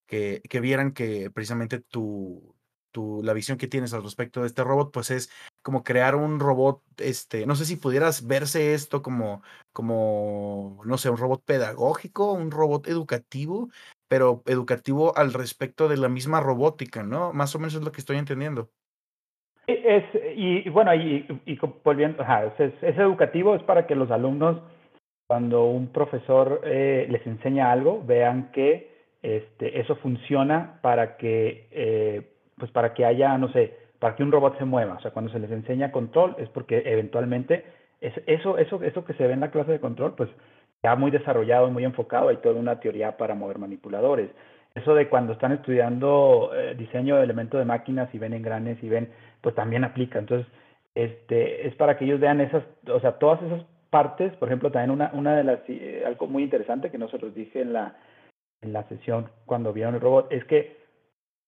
que, 0.06 0.42
que 0.48 0.60
vieran 0.60 0.92
que 0.92 1.30
precisamente 1.30 1.80
tu, 1.80 2.56
tu, 2.90 3.22
la 3.22 3.32
visión 3.32 3.58
que 3.58 3.68
tienes 3.68 3.92
al 3.94 4.02
respecto 4.02 4.40
de 4.40 4.48
este 4.48 4.64
robot, 4.64 4.92
pues 4.92 5.10
es 5.10 5.30
como 5.62 5.84
crear 5.84 6.16
un 6.16 6.40
robot, 6.40 6.82
este, 6.98 7.46
no 7.46 7.54
sé 7.56 7.64
si 7.64 7.76
pudieras 7.76 8.26
verse 8.26 8.74
esto 8.74 9.02
como, 9.02 9.42
como, 9.72 10.80
no 10.84 10.98
sé, 10.98 11.10
un 11.10 11.18
robot 11.18 11.44
pedagógico, 11.44 12.32
un 12.32 12.50
robot 12.50 12.88
educativo, 12.88 13.70
pero 14.08 14.42
educativo 14.46 15.16
al 15.16 15.32
respecto 15.32 15.88
de 15.88 15.96
la 15.96 16.08
misma 16.08 16.40
robótica, 16.40 17.02
¿no? 17.02 17.32
Más 17.32 17.54
o 17.54 17.58
menos 17.58 17.74
es 17.74 17.82
lo 17.82 17.92
que 17.92 18.00
estoy 18.00 18.16
entendiendo. 18.16 18.68
Es, 19.66 20.04
y, 20.34 20.68
bueno, 20.70 20.94
y, 20.94 21.26
volviendo, 21.84 22.24
es, 22.58 22.72
es, 22.82 22.98
educativo, 22.98 23.54
es 23.54 23.62
para 23.64 23.86
que 23.86 23.94
los 23.94 24.10
alumnos, 24.10 24.62
cuando 25.26 25.66
un 25.66 25.88
profesor 25.88 26.62
eh, 26.64 27.06
les 27.10 27.26
enseña 27.26 27.70
algo, 27.70 28.02
vean 28.02 28.50
que 28.52 28.90
este, 29.22 29.78
eso 29.78 29.96
funciona 29.96 30.78
para 30.80 31.18
que, 31.18 31.68
eh, 31.70 32.32
pues 32.56 32.70
para 32.70 32.94
que 32.94 33.04
haya, 33.04 33.36
no 33.36 33.52
sé, 33.52 33.76
para 33.98 34.16
que 34.16 34.22
un 34.22 34.32
robot 34.32 34.56
se 34.58 34.64
mueva. 34.64 34.94
O 34.94 35.00
sea, 35.00 35.10
cuando 35.10 35.30
se 35.30 35.38
les 35.38 35.50
enseña 35.50 35.92
control 35.92 36.34
es 36.38 36.48
porque 36.48 36.82
eventualmente 36.86 37.64
es, 38.00 38.14
eso, 38.26 38.56
eso, 38.58 38.82
eso 38.82 39.04
que 39.04 39.14
se 39.14 39.26
ve 39.26 39.34
en 39.34 39.40
la 39.40 39.50
clase 39.50 39.72
de 39.72 39.80
control, 39.80 40.14
pues 40.14 40.30
ya 40.82 40.94
muy 40.96 41.10
desarrollado, 41.10 41.70
muy 41.70 41.84
enfocado, 41.84 42.28
hay 42.28 42.36
toda 42.38 42.54
una 42.54 42.80
teoría 42.80 43.16
para 43.16 43.34
mover 43.34 43.58
manipuladores. 43.58 44.30
Eso 44.74 44.94
de 44.94 45.08
cuando 45.08 45.32
están 45.32 45.52
estudiando 45.52 46.52
eh, 46.54 46.74
diseño 46.76 47.16
de 47.16 47.24
elementos 47.24 47.58
de 47.58 47.64
máquinas 47.64 48.08
y 48.14 48.18
ven 48.18 48.32
engranes 48.32 48.82
y 48.82 48.88
ven, 48.88 49.10
pues 49.40 49.54
también 49.54 49.84
aplica. 49.84 50.18
Entonces, 50.18 50.46
este, 50.94 51.66
es 51.66 51.74
para 51.74 51.96
que 51.96 52.04
ellos 52.04 52.20
vean 52.20 52.40
esas, 52.40 52.62
o 52.92 53.00
sea, 53.00 53.18
todas 53.18 53.42
esas 53.42 53.64
partes, 53.90 54.34
por 54.36 54.48
ejemplo, 54.48 54.70
también 54.70 54.90
una, 54.90 55.10
una 55.14 55.36
de 55.36 55.44
las, 55.44 55.60
eh, 55.68 56.04
algo 56.06 56.26
muy 56.26 56.44
interesante 56.44 56.90
que 56.90 56.98
no 56.98 57.08
se 57.08 57.18
los 57.18 57.34
dije 57.34 57.60
en 57.60 57.72
la, 57.72 57.96
en 58.60 58.72
la 58.72 58.84
sesión 58.88 59.30
cuando 59.46 59.72
vieron 59.72 59.94
el 59.94 60.00
robot, 60.00 60.30
es 60.30 60.44
que 60.44 60.77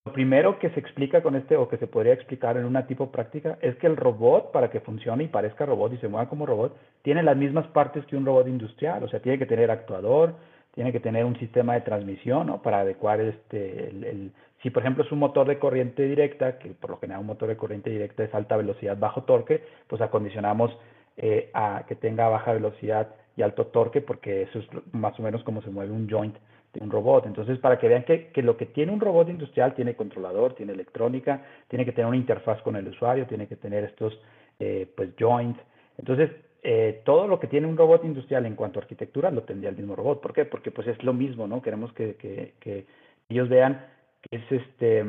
lo 0.06 0.12
primero 0.12 0.58
que 0.58 0.70
se 0.70 0.80
explica 0.80 1.22
con 1.22 1.36
este, 1.36 1.56
o 1.56 1.68
que 1.68 1.76
se 1.76 1.86
podría 1.86 2.14
explicar 2.14 2.56
en 2.56 2.64
una 2.64 2.86
tipo 2.86 3.10
práctica, 3.12 3.58
es 3.60 3.76
que 3.76 3.86
el 3.86 3.96
robot, 3.96 4.50
para 4.50 4.70
que 4.70 4.80
funcione 4.80 5.24
y 5.24 5.28
parezca 5.28 5.66
robot 5.66 5.92
y 5.92 5.98
se 5.98 6.08
mueva 6.08 6.28
como 6.28 6.46
robot, 6.46 6.74
tiene 7.02 7.22
las 7.22 7.36
mismas 7.36 7.66
partes 7.68 8.06
que 8.06 8.16
un 8.16 8.24
robot 8.24 8.48
industrial. 8.48 9.04
O 9.04 9.08
sea, 9.08 9.20
tiene 9.20 9.38
que 9.38 9.44
tener 9.44 9.70
actuador, 9.70 10.34
tiene 10.74 10.92
que 10.92 11.00
tener 11.00 11.24
un 11.26 11.38
sistema 11.38 11.74
de 11.74 11.82
transmisión, 11.82 12.46
¿no? 12.46 12.62
Para 12.62 12.80
adecuar 12.80 13.20
este, 13.20 13.88
el, 13.88 14.32
si 14.62 14.70
por 14.70 14.82
ejemplo 14.82 15.04
es 15.04 15.12
un 15.12 15.18
motor 15.18 15.46
de 15.46 15.58
corriente 15.58 16.02
directa, 16.04 16.58
que 16.58 16.70
por 16.70 16.90
lo 16.90 16.98
general 16.98 17.20
un 17.20 17.26
motor 17.26 17.48
de 17.48 17.56
corriente 17.56 17.90
directa 17.90 18.24
es 18.24 18.34
alta 18.34 18.56
velocidad, 18.56 18.96
bajo 18.96 19.24
torque, 19.24 19.62
pues 19.86 20.00
acondicionamos 20.00 20.76
eh, 21.18 21.50
a 21.52 21.84
que 21.86 21.94
tenga 21.94 22.28
baja 22.28 22.52
velocidad 22.54 23.08
y 23.36 23.42
alto 23.42 23.66
torque, 23.66 24.00
porque 24.00 24.42
eso 24.42 24.60
es 24.60 24.66
más 24.92 25.18
o 25.18 25.22
menos 25.22 25.42
como 25.44 25.60
se 25.60 25.70
mueve 25.70 25.92
un 25.92 26.08
joint 26.08 26.36
un 26.80 26.90
robot. 26.90 27.26
Entonces, 27.26 27.58
para 27.58 27.78
que 27.78 27.88
vean 27.88 28.04
que, 28.04 28.28
que, 28.28 28.42
lo 28.42 28.56
que 28.56 28.66
tiene 28.66 28.92
un 28.92 29.00
robot 29.00 29.28
industrial 29.28 29.74
tiene 29.74 29.96
controlador, 29.96 30.54
tiene 30.54 30.72
electrónica, 30.72 31.44
tiene 31.68 31.84
que 31.84 31.92
tener 31.92 32.06
una 32.06 32.16
interfaz 32.16 32.62
con 32.62 32.76
el 32.76 32.86
usuario, 32.86 33.26
tiene 33.26 33.48
que 33.48 33.56
tener 33.56 33.84
estos 33.84 34.18
eh, 34.58 34.88
pues 34.96 35.10
joints. 35.18 35.60
Entonces, 35.98 36.30
eh, 36.62 37.02
todo 37.04 37.26
lo 37.26 37.40
que 37.40 37.46
tiene 37.46 37.66
un 37.66 37.76
robot 37.76 38.04
industrial 38.04 38.46
en 38.46 38.54
cuanto 38.54 38.78
a 38.78 38.82
arquitectura 38.82 39.30
lo 39.30 39.42
tendría 39.42 39.70
el 39.70 39.76
mismo 39.76 39.96
robot. 39.96 40.20
¿Por 40.20 40.32
qué? 40.32 40.44
Porque 40.44 40.70
pues 40.70 40.86
es 40.86 41.02
lo 41.02 41.12
mismo, 41.12 41.46
¿no? 41.48 41.62
Queremos 41.62 41.92
que, 41.94 42.14
que, 42.16 42.54
que 42.60 42.86
ellos 43.28 43.48
vean 43.48 43.86
que 44.22 44.36
es 44.36 44.52
este 44.52 45.04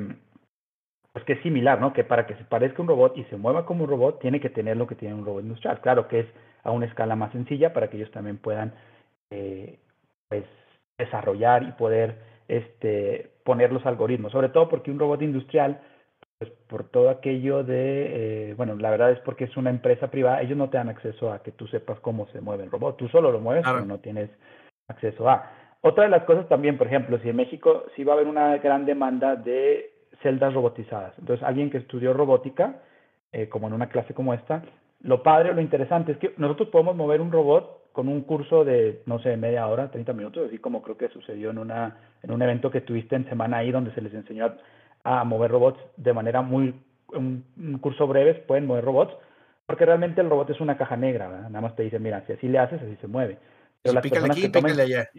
pues 1.13 1.25
que 1.25 1.33
es 1.33 1.41
similar, 1.41 1.81
¿no? 1.81 1.91
Que 1.91 2.05
para 2.05 2.25
que 2.25 2.35
se 2.35 2.45
parezca 2.45 2.81
un 2.81 2.87
robot 2.87 3.17
y 3.17 3.25
se 3.25 3.35
mueva 3.35 3.65
como 3.65 3.83
un 3.83 3.89
robot, 3.89 4.21
tiene 4.21 4.39
que 4.39 4.49
tener 4.49 4.77
lo 4.77 4.87
que 4.87 4.95
tiene 4.95 5.13
un 5.13 5.25
robot 5.25 5.43
industrial. 5.43 5.81
Claro 5.81 6.07
que 6.07 6.21
es 6.21 6.27
a 6.63 6.71
una 6.71 6.85
escala 6.85 7.17
más 7.17 7.33
sencilla 7.33 7.73
para 7.73 7.89
que 7.89 7.97
ellos 7.97 8.11
también 8.11 8.37
puedan 8.37 8.73
eh, 9.29 9.77
pues 10.29 10.45
desarrollar 11.01 11.63
y 11.63 11.71
poder 11.73 12.15
este, 12.47 13.31
poner 13.43 13.71
los 13.71 13.85
algoritmos, 13.85 14.31
sobre 14.31 14.49
todo 14.49 14.69
porque 14.69 14.91
un 14.91 14.99
robot 14.99 15.21
industrial, 15.21 15.79
pues 16.37 16.51
por 16.67 16.89
todo 16.89 17.09
aquello 17.09 17.63
de, 17.63 18.49
eh, 18.49 18.53
bueno, 18.55 18.75
la 18.75 18.89
verdad 18.89 19.11
es 19.11 19.19
porque 19.19 19.45
es 19.45 19.57
una 19.57 19.69
empresa 19.69 20.09
privada, 20.09 20.41
ellos 20.41 20.57
no 20.57 20.69
te 20.69 20.77
dan 20.77 20.89
acceso 20.89 21.31
a 21.31 21.41
que 21.43 21.51
tú 21.51 21.67
sepas 21.67 21.99
cómo 21.99 22.27
se 22.27 22.41
mueve 22.41 22.63
el 22.63 22.71
robot, 22.71 22.97
tú 22.97 23.07
solo 23.09 23.31
lo 23.31 23.39
mueves, 23.39 23.63
pero 23.65 23.85
no 23.85 23.99
tienes 23.99 24.29
acceso 24.87 25.29
a. 25.29 25.51
Otra 25.81 26.03
de 26.03 26.09
las 26.09 26.23
cosas 26.23 26.47
también, 26.47 26.77
por 26.77 26.87
ejemplo, 26.87 27.17
si 27.19 27.29
en 27.29 27.35
México 27.35 27.85
sí 27.95 28.03
va 28.03 28.13
a 28.13 28.15
haber 28.15 28.27
una 28.27 28.57
gran 28.57 28.85
demanda 28.85 29.35
de 29.35 29.91
celdas 30.21 30.53
robotizadas, 30.53 31.17
entonces 31.17 31.45
alguien 31.45 31.69
que 31.69 31.79
estudió 31.79 32.13
robótica, 32.13 32.81
eh, 33.31 33.49
como 33.49 33.67
en 33.67 33.73
una 33.73 33.89
clase 33.89 34.13
como 34.13 34.33
esta, 34.33 34.61
lo 35.03 35.23
padre 35.23 35.49
o 35.49 35.53
lo 35.53 35.61
interesante 35.61 36.11
es 36.11 36.17
que 36.17 36.33
nosotros 36.37 36.69
podemos 36.69 36.95
mover 36.95 37.21
un 37.21 37.31
robot 37.31 37.81
con 37.91 38.07
un 38.07 38.21
curso 38.21 38.63
de, 38.63 39.01
no 39.05 39.19
sé, 39.19 39.35
media 39.35 39.67
hora, 39.67 39.91
30 39.91 40.13
minutos, 40.13 40.47
así 40.47 40.57
como 40.59 40.81
creo 40.81 40.97
que 40.97 41.09
sucedió 41.09 41.49
en, 41.49 41.57
una, 41.57 41.97
en 42.23 42.31
un 42.31 42.41
evento 42.41 42.71
que 42.71 42.81
tuviste 42.81 43.15
en 43.15 43.27
semana 43.27 43.57
ahí 43.57 43.71
donde 43.71 43.93
se 43.93 44.01
les 44.01 44.13
enseñó 44.13 44.53
a, 45.03 45.23
mover 45.23 45.51
robots 45.51 45.79
de 45.97 46.13
manera 46.13 46.41
muy, 46.41 46.73
un, 47.09 47.43
curso 47.81 48.07
breve, 48.07 48.35
pueden 48.35 48.67
mover 48.67 48.85
robots, 48.85 49.13
porque 49.65 49.85
realmente 49.85 50.21
el 50.21 50.29
robot 50.29 50.49
es 50.51 50.61
una 50.61 50.77
caja 50.77 50.95
negra, 50.95 51.27
¿verdad? 51.27 51.49
nada 51.49 51.61
más 51.61 51.75
te 51.75 51.83
dice, 51.83 51.99
mira, 51.99 52.23
si 52.27 52.33
así 52.33 52.47
le 52.47 52.59
haces, 52.59 52.81
así 52.81 52.95
se 53.01 53.07
mueve. 53.07 53.37
Pero 53.81 53.95
las 53.95 54.07
personas 54.07 54.31
aquí, 54.31 54.41
que 54.43 54.49
tomen, 54.49 54.79
allá. 54.79 55.09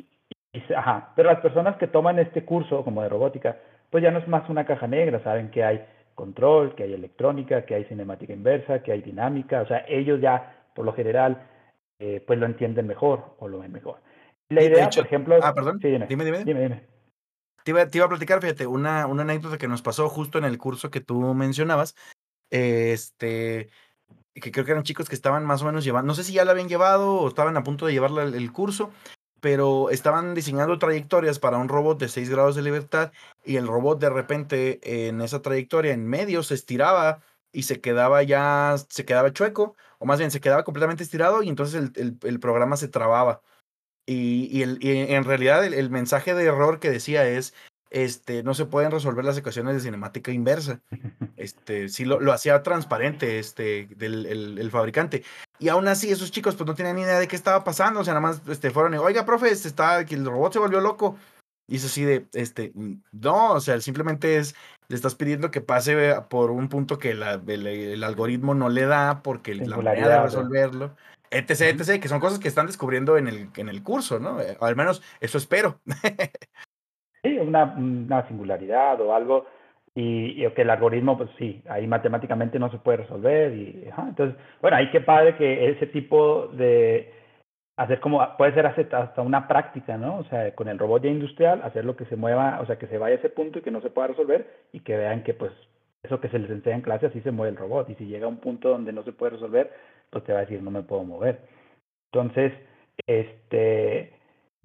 ajá, 0.77 1.13
pero 1.17 1.31
las 1.31 1.41
personas 1.41 1.77
que 1.77 1.89
toman 1.89 2.19
este 2.21 2.45
curso 2.45 2.85
como 2.85 3.03
de 3.03 3.09
robótica, 3.09 3.59
pues 3.91 4.03
ya 4.03 4.11
no 4.11 4.21
es 4.21 4.29
más 4.29 4.49
una 4.49 4.65
caja 4.65 4.87
negra, 4.87 5.23
saben 5.23 5.51
que 5.51 5.65
hay 5.65 5.85
control, 6.15 6.75
que 6.75 6.85
hay 6.85 6.95
electrónica, 6.95 7.65
que 7.65 7.75
hay 7.75 7.85
cinemática 7.85 8.33
inversa, 8.33 8.83
que 8.83 8.93
hay 8.93 9.03
dinámica, 9.03 9.63
o 9.63 9.67
sea, 9.67 9.85
ellos 9.89 10.21
ya, 10.21 10.69
por 10.75 10.85
lo 10.85 10.93
general, 10.93 11.49
eh, 11.99 12.23
pues 12.27 12.39
lo 12.39 12.47
entienden 12.47 12.87
mejor 12.87 13.37
o 13.39 13.49
lo 13.49 13.61
ven 13.61 13.73
mejor. 13.73 14.01
La 14.49 14.63
idea, 14.63 14.91
por 14.91 15.07
ejemplo... 15.07 15.39
Ah, 15.43 15.55
perdón. 15.55 15.79
dime. 15.79 16.07
Dime, 16.07 16.25
dime. 16.25 16.87
Te 17.65 17.71
iba, 17.71 17.87
te 17.87 17.99
iba, 17.99 18.07
a 18.07 18.09
platicar, 18.09 18.41
fíjate, 18.41 18.67
una, 18.67 19.07
una 19.07 19.23
anécdota 19.23 19.57
que 19.57 19.69
nos 19.69 19.83
pasó 19.83 20.09
justo 20.09 20.39
en 20.39 20.45
el 20.45 20.59
curso 20.59 20.91
que 20.91 21.01
tú 21.01 21.21
mencionabas. 21.35 21.95
Este, 22.51 23.71
que 24.35 24.53
creo 24.53 24.65
que 24.65 24.73
eran 24.73 24.83
chicos 24.83 25.09
que 25.09 25.15
estaban 25.15 25.45
más 25.47 25.63
o 25.63 25.67
menos 25.67 25.85
llevando, 25.85 26.09
no 26.09 26.15
sé 26.15 26.25
si 26.25 26.35
ya 26.35 26.45
la 26.45 26.51
habían 26.51 26.69
llevado 26.69 27.15
o 27.15 27.29
estaban 27.29 27.57
a 27.57 27.63
punto 27.63 27.87
de 27.87 27.93
llevarla 27.93 28.25
el, 28.25 28.35
el 28.35 28.53
curso, 28.53 28.91
pero 29.43 29.91
estaban 29.91 30.35
diseñando 30.35 30.79
trayectorias 30.79 31.41
para 31.41 31.59
un 31.59 31.69
robot 31.69 31.99
de 31.99 32.09
6 32.09 32.31
grados 32.31 32.55
de 32.55 32.63
libertad 32.63 33.11
y 33.45 33.57
el 33.57 33.67
robot 33.67 33.99
de 34.01 34.09
repente 34.09 35.09
en 35.09 35.21
esa 35.21 35.43
trayectoria 35.43 35.93
en 35.93 36.07
medio 36.07 36.45
se 36.45 36.55
estiraba 36.55 37.23
y 37.51 37.65
se 37.65 37.81
quedaba 37.81 38.23
ya, 38.23 38.77
se 38.89 39.05
quedaba 39.05 39.33
chueco, 39.33 39.77
o 39.99 40.07
más 40.07 40.21
bien 40.21 40.31
se 40.31 40.41
quedaba 40.41 40.63
completamente 40.63 41.03
estirado 41.03 41.43
y 41.43 41.49
entonces 41.49 41.91
el, 41.97 42.19
el, 42.23 42.41
programa 42.41 42.77
se 42.77 42.87
trababa. 42.87 43.43
Y, 44.07 44.49
y, 44.57 44.63
el, 44.63 44.79
en 44.83 45.25
realidad 45.25 45.65
el, 45.65 45.91
mensaje 45.91 46.35
de 46.35 46.45
error 46.45 46.79
que 46.79 46.91
decía 46.91 47.27
es, 47.27 47.53
este, 47.93 48.43
no 48.43 48.55
se 48.55 48.65
pueden 48.65 48.91
resolver 48.91 49.25
las 49.25 49.37
ecuaciones 49.37 49.75
de 49.75 49.81
cinemática 49.81 50.33
inversa. 50.33 50.81
Este, 51.37 51.89
sí 51.89 52.05
lo, 52.05 52.21
lo 52.21 52.33
hacía 52.33 52.63
transparente 52.63 53.41
este, 53.41 53.89
del, 53.97 54.27
el, 54.27 54.71
fabricante. 54.71 55.25
Y 55.59 55.71
aún 55.71 55.89
así 55.89 56.09
esos 56.09 56.31
chicos 56.31 56.55
pues 56.55 56.69
no 56.69 56.77
tenían 56.77 56.95
ni 56.95 57.03
idea 57.03 57.19
de 57.19 57.27
qué 57.27 57.35
estaba 57.35 57.65
pasando, 57.65 57.99
o 57.99 58.05
sea, 58.05 58.15
nada 58.15 58.21
más 58.25 58.43
este, 58.49 58.71
fueron, 58.71 58.95
oiga, 58.95 59.25
profe, 59.25 59.51
este, 59.51 59.67
está, 59.67 60.07
que 60.07 60.15
el 60.15 60.25
robot 60.25 60.53
se 60.53 60.59
volvió 60.61 60.81
loco. 60.81 61.17
Y 61.67 61.77
es 61.77 61.85
así 61.85 62.05
de, 62.05 62.27
este, 62.33 62.73
no, 63.11 63.55
o 63.55 63.61
sea, 63.61 63.81
simplemente 63.81 64.37
es, 64.37 64.55
le 64.87 64.95
estás 64.95 65.17
pidiendo 65.17 65.51
que 65.51 65.61
pase 65.61 66.15
por 66.31 66.53
un 66.53 66.69
punto 66.69 66.99
que 66.99 67.15
la, 67.15 67.43
el, 67.45 68.05
algoritmo 68.05 68.55
no 68.55 68.69
le 68.69 68.87
da 68.87 69.23
porque 69.23 69.57
la 69.57 69.79
manera 69.79 70.09
de 70.09 70.23
resolverlo, 70.23 70.95
etc, 71.31 71.81
etc, 71.81 72.01
que 72.01 72.09
son 72.09 72.21
cosas 72.21 72.39
que 72.39 72.49
están 72.49 72.67
descubriendo 72.67 73.17
en 73.17 73.27
el, 73.27 73.51
en 73.57 73.69
el 73.69 73.83
curso, 73.83 74.21
¿no? 74.21 74.41
Eh, 74.41 74.57
al 74.61 74.77
menos 74.77 75.03
eso 75.21 75.39
espero. 75.39 75.81
sí, 77.23 77.39
una, 77.39 77.65
una 77.77 78.27
singularidad 78.29 79.01
o 79.01 79.15
algo, 79.15 79.47
y, 79.95 80.45
y, 80.45 80.51
que 80.51 80.63
el 80.63 80.71
algoritmo, 80.71 81.19
pues 81.19 81.31
sí, 81.39 81.63
ahí 81.69 81.87
matemáticamente 81.87 82.59
no 82.59 82.71
se 82.71 82.79
puede 82.79 82.99
resolver, 82.99 83.53
y 83.55 83.89
entonces, 84.09 84.37
bueno, 84.61 84.77
ahí 84.77 84.91
qué 84.91 85.01
padre 85.01 85.37
que 85.37 85.71
ese 85.71 85.87
tipo 85.87 86.49
de 86.49 87.13
hacer 87.77 88.01
como, 88.01 88.21
puede 88.37 88.55
ser 88.55 88.67
hasta 88.67 89.23
una 89.23 89.49
práctica, 89.49 89.97
¿no? 89.97 90.19
O 90.19 90.25
sea, 90.25 90.55
con 90.55 90.69
el 90.69 90.79
robot 90.79 91.03
ya 91.03 91.11
industrial, 91.11 91.63
hacer 91.63 91.85
lo 91.85 91.97
que 91.97 92.05
se 92.07 92.17
mueva, 92.17 92.61
o 92.61 92.67
sea, 92.67 92.79
que 92.79 92.87
se 92.87 92.99
vaya 92.99 93.17
a 93.17 93.19
ese 93.19 93.31
punto 93.31 93.59
y 93.59 93.63
que 93.63 93.71
no 93.71 93.81
se 93.81 93.91
pueda 93.91 94.09
resolver 94.09 94.47
y 94.73 94.81
que 94.81 94.97
vean 94.97 95.23
que 95.23 95.35
pues 95.35 95.53
eso 96.03 96.21
que 96.21 96.29
se 96.29 96.39
les 96.39 96.51
enseña 96.51 96.77
en 96.77 96.83
clase 96.83 97.07
así 97.07 97.21
se 97.21 97.31
mueve 97.31 97.51
el 97.51 97.57
robot 97.57 97.89
y 97.89 97.95
si 97.95 98.07
llega 98.07 98.27
a 98.27 98.29
un 98.29 98.39
punto 98.39 98.69
donde 98.69 98.93
no 98.93 99.05
se 99.05 99.13
puede 99.13 99.33
resolver, 99.33 99.73
pues 100.11 100.25
te 100.25 100.33
va 100.33 100.41
a 100.41 100.43
decir 100.43 100.63
no 100.63 100.71
me 100.71 100.83
puedo 100.83 101.05
mover. 101.05 101.41
Entonces, 102.13 102.53
este, 103.07 104.13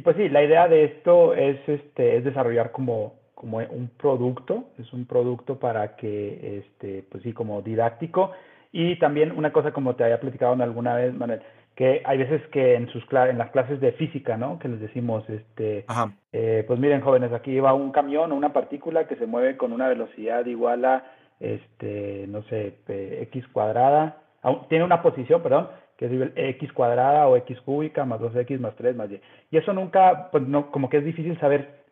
pues 0.03 0.15
sí, 0.15 0.29
la 0.29 0.43
idea 0.43 0.67
de 0.67 0.85
esto 0.85 1.33
es, 1.33 1.57
este, 1.67 2.17
es 2.17 2.23
desarrollar 2.23 2.71
como, 2.71 3.15
como 3.33 3.57
un 3.57 3.89
producto, 3.97 4.65
es 4.77 4.91
un 4.93 5.05
producto 5.05 5.59
para 5.59 5.95
que, 5.95 6.59
este, 6.59 7.03
pues 7.09 7.23
sí, 7.23 7.33
como 7.33 7.61
didáctico 7.61 8.31
y 8.71 8.97
también 8.99 9.31
una 9.31 9.51
cosa 9.51 9.71
como 9.71 9.95
te 9.95 10.03
había 10.03 10.19
platicado 10.19 10.61
alguna 10.61 10.95
vez, 10.95 11.13
Manuel, 11.13 11.41
que 11.75 12.01
hay 12.05 12.17
veces 12.17 12.41
que 12.47 12.75
en 12.75 12.87
sus 12.89 13.03
en 13.11 13.37
las 13.37 13.51
clases 13.51 13.79
de 13.79 13.91
física, 13.93 14.35
¿no? 14.35 14.57
Que 14.59 14.67
les 14.67 14.79
decimos, 14.79 15.27
este, 15.29 15.85
eh, 16.31 16.63
pues 16.67 16.79
miren 16.79 17.01
jóvenes, 17.01 17.31
aquí 17.31 17.59
va 17.59 17.73
un 17.73 17.91
camión 17.91 18.31
o 18.31 18.35
una 18.35 18.53
partícula 18.53 19.07
que 19.07 19.15
se 19.15 19.27
mueve 19.27 19.57
con 19.57 19.71
una 19.71 19.87
velocidad 19.87 20.45
igual 20.47 20.85
a, 20.85 21.03
este, 21.39 22.25
no 22.27 22.41
sé, 22.43 22.79
x 22.87 23.47
cuadrada, 23.49 24.23
tiene 24.69 24.85
una 24.85 25.01
posición, 25.01 25.41
perdón, 25.43 25.69
que 25.97 26.05
es 26.05 26.31
x 26.35 26.71
cuadrada 26.73 27.27
o 27.27 27.35
x 27.37 27.59
cúbica 27.61 28.05
más 28.05 28.21
2x 28.21 28.59
más 28.59 28.75
3 28.75 28.95
más 28.95 29.11
y. 29.11 29.19
Y 29.51 29.57
eso 29.57 29.73
nunca, 29.73 30.29
pues 30.31 30.47
no, 30.47 30.71
como 30.71 30.89
que 30.89 30.97
es 30.97 31.05
difícil 31.05 31.39
saber 31.39 31.83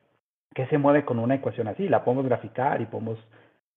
qué 0.53 0.67
se 0.67 0.77
mueve 0.77 1.05
con 1.05 1.19
una 1.19 1.35
ecuación 1.35 1.67
así. 1.67 1.89
La 1.89 2.03
podemos 2.03 2.25
graficar 2.25 2.81
y 2.81 2.85
podemos 2.85 3.19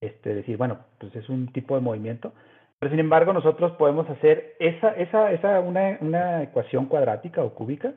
este, 0.00 0.34
decir, 0.34 0.56
bueno, 0.56 0.78
pues 0.98 1.14
es 1.16 1.28
un 1.28 1.52
tipo 1.52 1.74
de 1.74 1.80
movimiento, 1.80 2.32
pero 2.78 2.90
sin 2.90 3.00
embargo, 3.00 3.32
nosotros 3.32 3.72
podemos 3.72 4.08
hacer 4.08 4.54
esa, 4.60 4.90
esa, 4.90 5.32
esa 5.32 5.60
una, 5.60 5.98
una 6.00 6.42
ecuación 6.44 6.86
cuadrática 6.86 7.42
o 7.42 7.54
cúbica, 7.54 7.94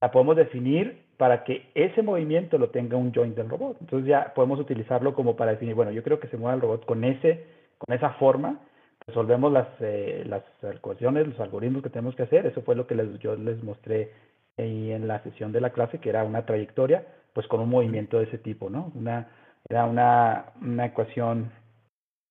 la 0.00 0.10
podemos 0.10 0.36
definir 0.36 1.04
para 1.16 1.44
que 1.44 1.70
ese 1.74 2.02
movimiento 2.02 2.58
lo 2.58 2.70
tenga 2.70 2.96
un 2.96 3.12
joint 3.12 3.36
del 3.36 3.48
robot. 3.48 3.76
Entonces 3.80 4.08
ya 4.08 4.32
podemos 4.34 4.58
utilizarlo 4.58 5.14
como 5.14 5.36
para 5.36 5.52
definir, 5.52 5.74
bueno, 5.74 5.92
yo 5.92 6.02
creo 6.02 6.20
que 6.20 6.28
se 6.28 6.36
mueva 6.36 6.54
el 6.54 6.60
robot 6.62 6.86
con, 6.86 7.04
ese, 7.04 7.44
con 7.78 7.94
esa 7.94 8.10
forma, 8.14 8.60
resolvemos 9.06 9.52
las, 9.52 9.68
eh, 9.80 10.24
las 10.26 10.42
ecuaciones, 10.62 11.28
los 11.28 11.40
algoritmos 11.40 11.82
que 11.82 11.90
tenemos 11.90 12.14
que 12.14 12.24
hacer. 12.24 12.46
Eso 12.46 12.62
fue 12.62 12.74
lo 12.74 12.86
que 12.86 12.94
les, 12.94 13.18
yo 13.18 13.36
les 13.36 13.62
mostré 13.62 14.12
ahí 14.56 14.92
en 14.92 15.08
la 15.08 15.22
sesión 15.22 15.52
de 15.52 15.60
la 15.60 15.70
clase, 15.70 15.98
que 15.98 16.10
era 16.10 16.24
una 16.24 16.46
trayectoria 16.46 17.04
pues 17.34 17.48
con 17.48 17.60
un 17.60 17.68
movimiento 17.68 18.18
de 18.18 18.24
ese 18.24 18.38
tipo, 18.38 18.70
¿no? 18.70 18.92
Una, 18.94 19.28
era 19.68 19.84
una, 19.86 20.52
una 20.62 20.86
ecuación 20.86 21.50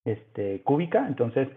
este, 0.04 0.62
cúbica, 0.62 1.06
entonces 1.06 1.48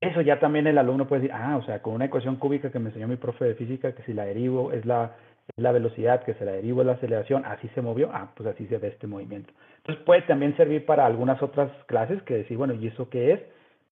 eso 0.00 0.20
ya 0.22 0.40
también 0.40 0.66
el 0.66 0.78
alumno 0.78 1.06
puede 1.06 1.22
decir, 1.22 1.36
ah, 1.36 1.56
o 1.56 1.62
sea, 1.64 1.82
con 1.82 1.94
una 1.94 2.06
ecuación 2.06 2.36
cúbica 2.36 2.70
que 2.70 2.78
me 2.78 2.88
enseñó 2.88 3.08
mi 3.08 3.16
profe 3.16 3.44
de 3.44 3.54
física, 3.54 3.94
que 3.94 4.02
si 4.04 4.14
la 4.14 4.24
derivo 4.24 4.72
es 4.72 4.86
la, 4.86 5.16
es 5.48 5.62
la 5.62 5.72
velocidad, 5.72 6.24
que 6.24 6.34
si 6.34 6.44
la 6.44 6.52
derivo 6.52 6.80
es 6.80 6.86
la 6.86 6.92
aceleración, 6.94 7.44
así 7.44 7.68
se 7.74 7.82
movió, 7.82 8.10
ah, 8.12 8.30
pues 8.34 8.48
así 8.48 8.66
se 8.68 8.78
ve 8.78 8.88
este 8.88 9.06
movimiento. 9.06 9.52
Entonces 9.78 10.04
puede 10.04 10.22
también 10.22 10.56
servir 10.56 10.86
para 10.86 11.04
algunas 11.04 11.42
otras 11.42 11.70
clases 11.86 12.22
que 12.22 12.34
decir, 12.34 12.56
bueno, 12.56 12.74
¿y 12.74 12.86
eso 12.86 13.10
qué 13.10 13.32
es? 13.32 13.40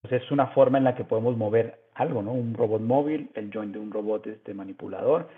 Pues 0.08 0.22
es 0.22 0.30
una 0.30 0.46
forma 0.48 0.78
en 0.78 0.84
la 0.84 0.94
que 0.94 1.02
podemos 1.02 1.36
mover 1.36 1.80
algo, 1.94 2.22
¿no? 2.22 2.32
Un 2.32 2.54
robot 2.54 2.80
móvil, 2.80 3.28
el 3.34 3.50
joint 3.52 3.72
de 3.72 3.80
un 3.80 3.90
robot 3.90 4.24
este 4.28 4.54
manipulador, 4.54 5.28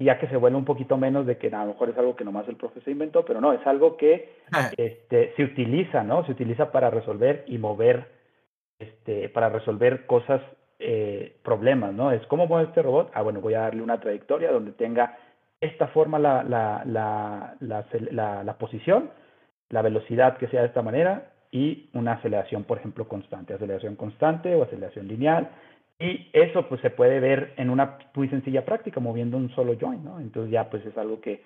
y 0.00 0.06
ya 0.06 0.18
que 0.18 0.26
se 0.26 0.36
vuelve 0.36 0.58
un 0.58 0.64
poquito 0.64 0.96
menos 0.96 1.26
de 1.26 1.38
que 1.38 1.46
a 1.46 1.64
lo 1.64 1.72
mejor 1.72 1.90
es 1.90 1.98
algo 1.98 2.16
que 2.16 2.24
nomás 2.24 2.48
el 2.48 2.56
profe 2.56 2.80
se 2.80 2.90
inventó, 2.90 3.24
pero 3.24 3.40
no, 3.40 3.52
es 3.52 3.64
algo 3.68 3.96
que 3.96 4.32
este, 4.76 5.32
se 5.36 5.44
utiliza, 5.44 6.02
¿no? 6.02 6.26
Se 6.26 6.32
utiliza 6.32 6.72
para 6.72 6.90
resolver 6.90 7.44
y 7.46 7.58
mover 7.58 8.08
este, 8.80 9.28
para 9.28 9.48
resolver 9.48 10.06
cosas, 10.06 10.42
eh, 10.80 11.36
problemas, 11.44 11.94
¿no? 11.94 12.10
Es 12.10 12.26
cómo 12.26 12.48
mueve 12.48 12.66
este 12.66 12.82
robot. 12.82 13.12
Ah, 13.14 13.22
bueno, 13.22 13.40
voy 13.40 13.54
a 13.54 13.60
darle 13.60 13.82
una 13.82 14.00
trayectoria 14.00 14.50
donde 14.50 14.72
tenga 14.72 15.16
esta 15.60 15.86
forma 15.86 16.18
la, 16.18 16.42
la, 16.42 16.82
la, 16.84 17.54
la, 18.10 18.42
la 18.42 18.58
posición, 18.58 19.08
la 19.68 19.82
velocidad 19.82 20.36
que 20.36 20.48
sea 20.48 20.62
de 20.62 20.66
esta 20.66 20.82
manera 20.82 21.30
y 21.56 21.88
una 21.94 22.12
aceleración, 22.12 22.64
por 22.64 22.76
ejemplo, 22.76 23.08
constante, 23.08 23.54
aceleración 23.54 23.96
constante 23.96 24.54
o 24.54 24.62
aceleración 24.62 25.08
lineal. 25.08 25.48
Y 25.98 26.28
eso 26.34 26.68
pues 26.68 26.82
se 26.82 26.90
puede 26.90 27.18
ver 27.18 27.54
en 27.56 27.70
una 27.70 27.96
muy 28.14 28.28
sencilla 28.28 28.66
práctica, 28.66 29.00
moviendo 29.00 29.38
un 29.38 29.48
solo 29.54 29.74
joint, 29.80 30.04
¿no? 30.04 30.20
Entonces 30.20 30.52
ya 30.52 30.68
pues 30.68 30.84
es 30.84 30.98
algo 30.98 31.18
que 31.22 31.40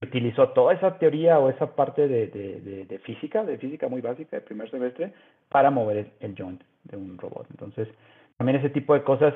utilizó 0.00 0.50
toda 0.50 0.74
esa 0.74 0.98
teoría 0.98 1.40
o 1.40 1.50
esa 1.50 1.74
parte 1.74 2.06
de, 2.06 2.28
de, 2.28 2.84
de, 2.84 2.98
física, 3.00 3.42
de 3.42 3.58
física 3.58 3.88
muy 3.88 4.00
básica 4.00 4.36
de 4.36 4.42
primer 4.42 4.70
semestre, 4.70 5.12
para 5.48 5.72
mover 5.72 6.12
el, 6.20 6.36
joint 6.36 6.62
de 6.84 6.96
un 6.96 7.18
robot. 7.18 7.48
Entonces, 7.50 7.88
también 8.36 8.58
ese 8.58 8.70
tipo 8.70 8.94
de 8.94 9.02
cosas, 9.02 9.34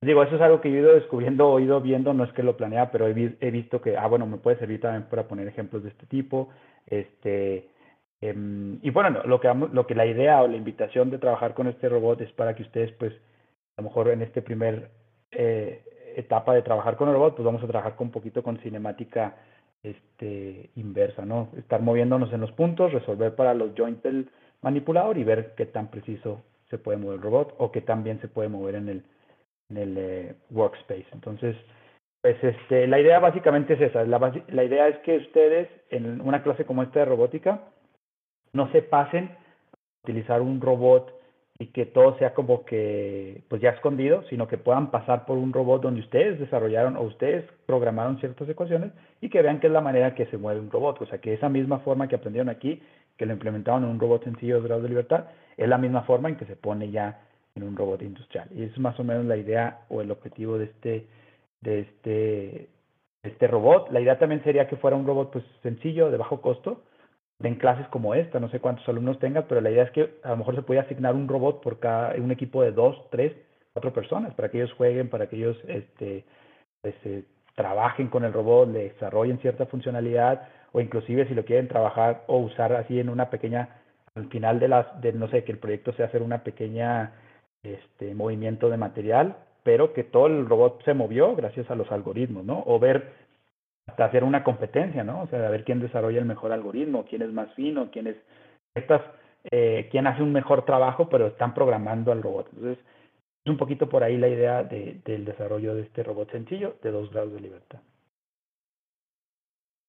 digo, 0.00 0.22
eso 0.22 0.36
es 0.36 0.42
algo 0.42 0.60
que 0.60 0.70
yo 0.70 0.76
he 0.76 0.80
ido 0.80 0.94
descubriendo, 0.94 1.58
he 1.58 1.62
ido 1.62 1.80
viendo, 1.80 2.14
no 2.14 2.22
es 2.22 2.32
que 2.34 2.44
lo 2.44 2.56
planea, 2.56 2.92
pero 2.92 3.08
he, 3.08 3.36
he 3.40 3.50
visto 3.50 3.80
que, 3.80 3.96
ah, 3.96 4.06
bueno, 4.06 4.26
me 4.26 4.36
puede 4.36 4.58
servir 4.58 4.80
también 4.80 5.08
para 5.10 5.26
poner 5.26 5.48
ejemplos 5.48 5.82
de 5.82 5.88
este 5.88 6.06
tipo. 6.06 6.50
Este, 6.86 7.66
em, 8.22 8.78
y 8.82 8.90
bueno, 8.90 9.22
lo 9.24 9.40
que, 9.40 9.52
lo 9.72 9.86
que 9.86 9.94
la 9.94 10.06
idea 10.06 10.42
o 10.42 10.48
la 10.48 10.56
invitación 10.56 11.10
de 11.10 11.18
trabajar 11.18 11.54
con 11.54 11.66
este 11.66 11.88
robot 11.88 12.20
es 12.22 12.32
para 12.32 12.54
que 12.54 12.62
ustedes, 12.62 12.92
pues, 12.92 13.12
a 13.76 13.82
lo 13.82 13.88
mejor 13.88 14.08
en 14.08 14.22
este 14.22 14.40
primer 14.42 14.90
eh, 15.30 15.82
etapa 16.16 16.54
de 16.54 16.62
trabajar 16.62 16.96
con 16.96 17.08
el 17.08 17.14
robot, 17.14 17.36
pues 17.36 17.44
vamos 17.46 17.62
a 17.62 17.66
trabajar 17.66 17.96
con 17.96 18.08
un 18.08 18.12
poquito 18.12 18.42
con 18.42 18.58
cinemática 18.58 19.36
este, 19.82 20.70
inversa, 20.76 21.24
¿no? 21.24 21.48
Estar 21.56 21.82
moviéndonos 21.82 22.32
en 22.32 22.40
los 22.40 22.52
puntos, 22.52 22.92
resolver 22.92 23.34
para 23.34 23.54
los 23.54 23.74
joints 23.76 24.02
del 24.02 24.28
manipulador 24.60 25.18
y 25.18 25.24
ver 25.24 25.54
qué 25.56 25.66
tan 25.66 25.88
preciso 25.88 26.42
se 26.70 26.78
puede 26.78 26.98
mover 26.98 27.16
el 27.16 27.22
robot 27.22 27.54
o 27.58 27.72
qué 27.72 27.80
tan 27.80 28.04
bien 28.04 28.20
se 28.20 28.28
puede 28.28 28.48
mover 28.48 28.76
en 28.76 28.88
el, 28.88 29.04
eh, 29.74 30.34
workspace. 30.50 31.06
Entonces, 31.12 31.56
pues 32.20 32.36
este, 32.44 32.86
la 32.86 33.00
idea 33.00 33.18
básicamente 33.18 33.74
es 33.74 33.80
esa. 33.80 34.04
La 34.04 34.64
idea 34.64 34.88
es 34.88 34.98
que 34.98 35.16
ustedes 35.16 35.68
en 35.90 36.20
una 36.20 36.42
clase 36.42 36.64
como 36.64 36.82
esta 36.82 37.00
de 37.00 37.06
robótica 37.06 37.62
no 38.52 38.70
se 38.72 38.82
pasen 38.82 39.26
a 39.26 39.78
utilizar 40.04 40.40
un 40.40 40.60
robot 40.60 41.12
y 41.58 41.68
que 41.68 41.86
todo 41.86 42.18
sea 42.18 42.34
como 42.34 42.64
que 42.64 43.42
pues 43.48 43.62
ya 43.62 43.70
escondido, 43.70 44.24
sino 44.28 44.48
que 44.48 44.58
puedan 44.58 44.90
pasar 44.90 45.26
por 45.26 45.38
un 45.38 45.52
robot 45.52 45.82
donde 45.82 46.00
ustedes 46.00 46.40
desarrollaron 46.40 46.96
o 46.96 47.02
ustedes 47.02 47.44
programaron 47.66 48.18
ciertas 48.18 48.48
ecuaciones 48.48 48.90
y 49.20 49.28
que 49.28 49.42
vean 49.42 49.60
que 49.60 49.68
es 49.68 49.72
la 49.72 49.80
manera 49.80 50.14
que 50.14 50.26
se 50.26 50.38
mueve 50.38 50.60
un 50.60 50.70
robot. 50.70 51.00
O 51.02 51.06
sea, 51.06 51.18
que 51.18 51.34
esa 51.34 51.48
misma 51.48 51.78
forma 51.80 52.08
que 52.08 52.16
aprendieron 52.16 52.48
aquí, 52.48 52.82
que 53.16 53.26
lo 53.26 53.32
implementaron 53.32 53.84
en 53.84 53.90
un 53.90 54.00
robot 54.00 54.24
sencillo 54.24 54.56
de 54.56 54.66
grado 54.66 54.82
de 54.82 54.88
libertad, 54.88 55.26
es 55.56 55.68
la 55.68 55.78
misma 55.78 56.02
forma 56.02 56.28
en 56.28 56.36
que 56.36 56.46
se 56.46 56.56
pone 56.56 56.90
ya 56.90 57.20
en 57.54 57.62
un 57.62 57.76
robot 57.76 58.02
industrial. 58.02 58.48
Y 58.54 58.64
es 58.64 58.76
más 58.78 58.98
o 58.98 59.04
menos 59.04 59.26
la 59.26 59.36
idea 59.36 59.82
o 59.88 60.00
el 60.00 60.10
objetivo 60.10 60.58
de 60.58 60.64
este, 60.64 61.06
de 61.60 61.80
este, 61.80 62.68
este 63.22 63.46
robot. 63.46 63.90
La 63.92 64.00
idea 64.00 64.18
también 64.18 64.42
sería 64.42 64.66
que 64.66 64.76
fuera 64.76 64.96
un 64.96 65.06
robot 65.06 65.30
pues 65.32 65.44
sencillo, 65.62 66.10
de 66.10 66.16
bajo 66.16 66.40
costo, 66.40 66.82
en 67.48 67.56
clases 67.56 67.86
como 67.88 68.14
esta, 68.14 68.40
no 68.40 68.48
sé 68.48 68.60
cuántos 68.60 68.88
alumnos 68.88 69.18
tengan, 69.18 69.44
pero 69.48 69.60
la 69.60 69.70
idea 69.70 69.84
es 69.84 69.90
que 69.90 70.14
a 70.22 70.30
lo 70.30 70.38
mejor 70.38 70.54
se 70.54 70.62
puede 70.62 70.80
asignar 70.80 71.14
un 71.14 71.28
robot 71.28 71.62
por 71.62 71.78
cada, 71.78 72.14
un 72.16 72.30
equipo 72.30 72.62
de 72.62 72.72
dos, 72.72 72.96
tres, 73.10 73.32
cuatro 73.72 73.92
personas, 73.92 74.34
para 74.34 74.50
que 74.50 74.58
ellos 74.58 74.72
jueguen, 74.74 75.08
para 75.08 75.28
que 75.28 75.36
ellos 75.36 75.56
este, 75.68 76.24
eh, 76.84 77.24
trabajen 77.54 78.08
con 78.08 78.24
el 78.24 78.32
robot, 78.32 78.68
le 78.70 78.90
desarrollen 78.90 79.38
cierta 79.38 79.66
funcionalidad, 79.66 80.48
o 80.72 80.80
inclusive 80.80 81.26
si 81.26 81.34
lo 81.34 81.44
quieren 81.44 81.68
trabajar 81.68 82.24
o 82.26 82.38
usar 82.38 82.72
así 82.74 82.98
en 82.98 83.08
una 83.08 83.30
pequeña, 83.30 83.68
al 84.14 84.28
final 84.28 84.58
de 84.58 84.68
las, 84.68 85.00
de, 85.00 85.12
no 85.12 85.28
sé, 85.28 85.44
que 85.44 85.52
el 85.52 85.58
proyecto 85.58 85.92
sea 85.92 86.06
hacer 86.06 86.22
una 86.22 86.42
pequeña 86.42 87.12
este, 87.62 88.14
movimiento 88.14 88.70
de 88.70 88.76
material, 88.76 89.36
pero 89.62 89.92
que 89.92 90.04
todo 90.04 90.26
el 90.26 90.46
robot 90.46 90.84
se 90.84 90.94
movió 90.94 91.36
gracias 91.36 91.70
a 91.70 91.74
los 91.74 91.90
algoritmos, 91.92 92.44
¿no? 92.44 92.62
O 92.66 92.78
ver 92.78 93.12
hasta 93.86 94.04
hacer 94.04 94.24
una 94.24 94.44
competencia, 94.44 95.04
¿no? 95.04 95.22
O 95.22 95.26
sea, 95.26 95.46
a 95.46 95.50
ver 95.50 95.64
quién 95.64 95.80
desarrolla 95.80 96.18
el 96.18 96.24
mejor 96.24 96.52
algoritmo, 96.52 97.04
quién 97.04 97.22
es 97.22 97.32
más 97.32 97.52
fino, 97.54 97.90
quién 97.90 98.06
es 98.06 98.16
estas, 98.74 99.02
eh, 99.50 99.88
quién 99.90 100.06
hace 100.06 100.22
un 100.22 100.32
mejor 100.32 100.64
trabajo, 100.64 101.08
pero 101.08 101.26
están 101.26 101.54
programando 101.54 102.12
al 102.12 102.22
robot. 102.22 102.48
Entonces, 102.52 102.78
es 103.44 103.50
un 103.50 103.58
poquito 103.58 103.88
por 103.88 104.04
ahí 104.04 104.16
la 104.16 104.28
idea 104.28 104.62
de, 104.62 105.00
del 105.04 105.24
desarrollo 105.24 105.74
de 105.74 105.82
este 105.82 106.02
robot 106.02 106.30
sencillo 106.30 106.76
de 106.82 106.90
dos 106.92 107.10
grados 107.10 107.32
de 107.32 107.40
libertad. 107.40 107.80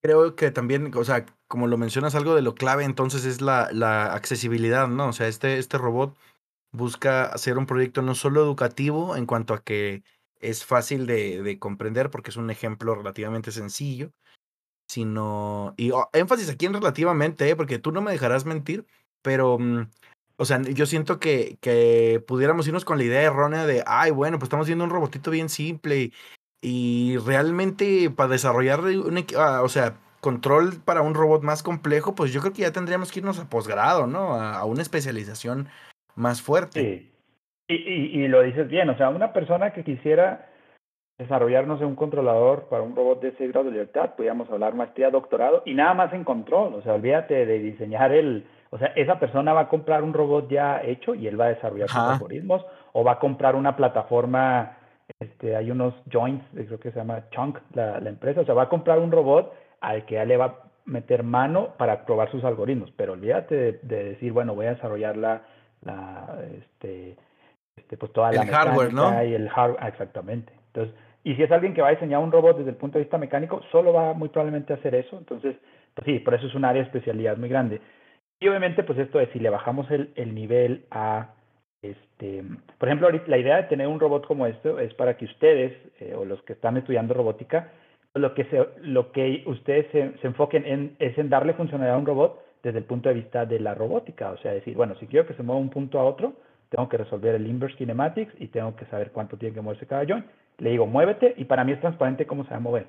Creo 0.04 0.36
que 0.36 0.52
también, 0.52 0.92
o 0.96 1.04
sea, 1.04 1.26
como 1.48 1.68
lo 1.68 1.78
mencionas, 1.78 2.16
algo 2.16 2.36
de 2.36 2.42
lo 2.42 2.56
clave 2.56 2.84
entonces 2.84 3.24
es 3.26 3.42
la, 3.42 3.70
la 3.72 4.14
accesibilidad, 4.14 4.88
¿no? 4.88 5.08
O 5.08 5.14
sea, 5.14 5.28
este, 5.28 5.60
este 5.60 5.78
robot 5.78 6.18
busca 6.74 7.26
hacer 7.26 7.58
un 7.58 7.68
proyecto 7.68 8.02
no 8.02 8.16
solo 8.16 8.42
educativo 8.42 9.16
en 9.16 9.26
cuanto 9.26 9.54
a 9.54 9.64
que 9.64 10.04
es 10.44 10.66
fácil 10.66 11.06
de, 11.08 11.58
comprender 11.60 12.10
porque 12.10 12.30
es 12.30 12.38
un 12.38 12.50
ejemplo 12.50 12.96
relativamente 12.96 13.52
sencillo, 13.52 14.12
sino, 14.88 15.74
y 15.78 15.92
oh, 15.92 16.10
énfasis 16.14 16.50
aquí 16.50 16.66
en 16.66 16.74
relativamente, 16.74 17.50
¿eh? 17.50 17.56
porque 17.56 17.80
tú 17.80 17.92
no 17.92 18.02
me 18.02 18.12
dejarás 18.12 18.46
mentir, 18.46 18.86
pero, 19.22 19.58
mm, 19.58 19.90
o 20.38 20.46
sea, 20.46 20.62
yo 20.62 20.86
siento 20.86 21.20
que, 21.20 21.58
que 21.62 22.24
pudiéramos 22.28 22.68
irnos 22.68 22.86
con 22.86 22.98
la 22.98 23.06
idea 23.06 23.22
errónea 23.22 23.66
de, 23.66 23.84
ay, 23.88 24.12
bueno, 24.12 24.38
pues 24.40 24.48
estamos 24.48 24.68
viendo 24.68 24.84
un 24.84 24.92
robotito 24.92 25.32
bien 25.32 25.50
simple 25.50 26.12
y, 26.62 27.18
realmente 27.26 28.10
para 28.10 28.30
desarrollar 28.30 28.82
un, 28.82 29.26
ah, 29.38 29.62
o 29.64 29.70
sea, 29.70 30.00
control 30.22 30.82
para 30.84 31.02
un 31.02 31.16
robot 31.16 31.44
más 31.44 31.64
complejo, 31.64 32.16
pues 32.16 32.34
yo 32.34 32.42
creo 32.42 32.54
que 32.54 32.62
ya 32.64 32.72
tendríamos 32.72 33.12
que 33.12 33.20
irnos 33.20 33.40
a 33.40 33.50
posgrado, 33.50 34.08
¿no? 34.08 34.36
A, 34.36 34.60
a 34.60 34.66
una 34.66 34.82
especialización 34.82 35.70
más 36.16 36.42
fuerte. 36.42 36.82
Sí. 36.82 37.13
Y, 37.68 37.76
y, 37.76 38.28
lo 38.28 38.42
dices 38.42 38.68
bien, 38.68 38.90
o 38.90 38.98
sea, 38.98 39.10
una 39.10 39.32
persona 39.32 39.72
que 39.72 39.84
quisiera 39.84 40.50
desarrollarnos 41.18 41.80
un 41.82 41.96
controlador 41.96 42.68
para 42.70 42.84
un 42.84 42.96
robot 42.96 43.22
de 43.22 43.34
6 43.38 43.52
grados 43.52 43.68
de 43.68 43.72
libertad, 43.72 44.16
podríamos 44.16 44.50
hablar 44.50 44.74
maestría, 44.74 45.10
doctorado 45.12 45.64
y 45.66 45.74
nada 45.74 45.94
más 45.94 46.12
en 46.14 46.24
control, 46.24 46.74
o 46.74 46.82
sea, 46.82 46.96
olvídate 46.96 47.46
de 47.46 47.60
diseñar 47.60 48.12
el, 48.12 48.46
o 48.72 48.78
sea, 48.78 48.88
esa 48.96 49.20
persona 49.20 49.54
va 49.54 49.62
a 49.62 49.70
comprar 49.70 50.04
un 50.04 50.14
robot 50.14 50.50
ya 50.50 50.82
hecho 50.84 51.16
y 51.16 51.28
él 51.28 51.40
va 51.40 51.46
a 51.46 51.50
desarrollar 51.50 51.88
sus 51.88 52.00
algoritmos 52.00 52.66
o 52.92 53.04
va 53.04 53.14
a 53.14 53.20
comprar 53.20 53.56
una 53.56 53.76
plataforma, 53.76 54.78
este, 55.20 55.56
hay 55.56 55.72
unos 55.72 55.94
joints, 56.12 56.46
creo 56.54 56.80
que 56.80 56.92
se 56.92 57.00
llama 57.00 57.30
Chunk, 57.30 57.60
la, 57.74 58.00
la 58.02 58.10
empresa, 58.10 58.42
o 58.42 58.46
sea, 58.46 58.56
va 58.56 58.64
a 58.64 58.70
comprar 58.70 59.00
un 59.00 59.12
robot 59.12 59.54
al 59.80 60.06
que 60.06 60.16
ya 60.16 60.26
le 60.26 60.36
va 60.36 60.46
a 60.46 60.56
meter 60.86 61.24
mano 61.24 61.76
para 61.78 62.06
probar 62.06 62.30
sus 62.32 62.44
algoritmos, 62.44 62.92
pero 62.98 63.14
olvídate 63.14 63.56
de, 63.56 63.80
de 63.84 64.04
decir, 64.04 64.34
bueno, 64.34 64.56
voy 64.56 64.66
a 64.66 64.74
desarrollar 64.74 65.16
la, 65.16 65.44
la, 65.82 66.40
este, 66.58 67.16
este, 67.76 67.98
pues 67.98 68.12
toda 68.14 68.32
la 68.32 68.44
el 68.44 68.50
hardware, 68.50 68.94
¿no? 68.94 69.24
Y 69.24 69.34
el 69.34 69.50
hardware, 69.50 69.88
exactamente. 69.88 70.54
Entonces, 70.68 70.96
y 71.24 71.36
si 71.36 71.44
es 71.44 71.52
alguien 71.52 71.74
que 71.74 71.82
va 71.82 71.88
a 71.90 71.92
diseñar 71.92 72.20
un 72.20 72.32
robot 72.32 72.58
desde 72.58 72.72
el 72.72 72.76
punto 72.76 72.98
de 72.98 73.06
vista 73.06 73.18
mecánico, 73.18 73.62
solo 73.72 73.94
va 73.94 74.14
muy 74.14 74.30
probablemente 74.30 74.74
a 74.74 74.76
hacer 74.76 74.94
eso. 74.96 75.18
Entonces, 75.18 75.56
pues 75.94 76.06
sí, 76.06 76.20
por 76.20 76.34
eso 76.34 76.48
es 76.48 76.56
un 76.56 76.66
área 76.66 76.82
de 76.82 76.88
especialidad 76.88 77.38
muy 77.38 77.50
grande. 77.50 77.82
Y 78.40 78.48
obviamente, 78.48 78.84
pues 78.84 79.00
esto 79.00 79.20
es, 79.20 79.30
si 79.30 79.40
le 79.40 79.50
bajamos 79.50 79.90
el, 79.90 80.12
el 80.16 80.36
nivel 80.36 80.86
a, 80.92 81.30
este, 81.82 82.44
por 82.78 82.90
ejemplo, 82.90 83.10
la 83.28 83.38
idea 83.38 83.58
de 83.58 83.64
tener 83.64 83.88
un 83.88 84.00
robot 84.00 84.28
como 84.28 84.48
esto 84.48 84.80
es 84.80 84.94
para 84.96 85.16
que 85.16 85.26
ustedes, 85.26 85.74
eh, 86.00 86.14
o 86.14 86.26
los 86.26 86.42
que 86.44 86.54
están 86.54 86.76
estudiando 86.78 87.14
robótica, 87.14 87.72
lo 88.16 88.34
que, 88.34 88.44
se, 88.46 88.68
lo 88.82 89.12
que 89.12 89.44
ustedes 89.46 89.88
se, 89.92 90.18
se 90.20 90.28
enfoquen 90.28 90.66
en 90.66 90.96
es 91.00 91.18
en 91.18 91.30
darle 91.30 91.54
funcionalidad 91.54 91.96
a 91.96 92.00
un 92.00 92.06
robot 92.06 92.44
desde 92.62 92.80
el 92.80 92.86
punto 92.86 93.10
de 93.10 93.16
vista 93.16 93.46
de 93.46 93.60
la 93.60 93.74
robótica. 93.76 94.32
O 94.32 94.38
sea, 94.38 94.52
decir, 94.52 94.76
bueno, 94.76 94.96
si 95.00 95.08
quiero 95.08 95.26
que 95.26 95.34
se 95.34 95.44
mueva 95.44 95.62
un 95.62 95.70
punto 95.70 96.00
a 96.00 96.04
otro, 96.04 96.34
tengo 96.74 96.90
que 96.90 96.98
resolver 96.98 97.36
el 97.36 97.46
inverse 97.46 97.78
kinematics 97.78 98.34
y 98.40 98.48
tengo 98.48 98.76
que 98.76 98.86
saber 98.86 99.12
cuánto 99.12 99.38
tiene 99.38 99.54
que 99.54 99.62
moverse 99.62 99.86
cada 99.86 100.08
joint. 100.08 100.26
Le 100.58 100.72
digo, 100.72 100.88
muévete 100.88 101.36
y 101.38 101.46
para 101.46 101.64
mí 101.64 101.72
es 101.72 101.80
transparente 101.80 102.26
cómo 102.26 102.46
se 102.46 102.50
va 102.50 102.58
a 102.58 102.62
mover. 102.62 102.88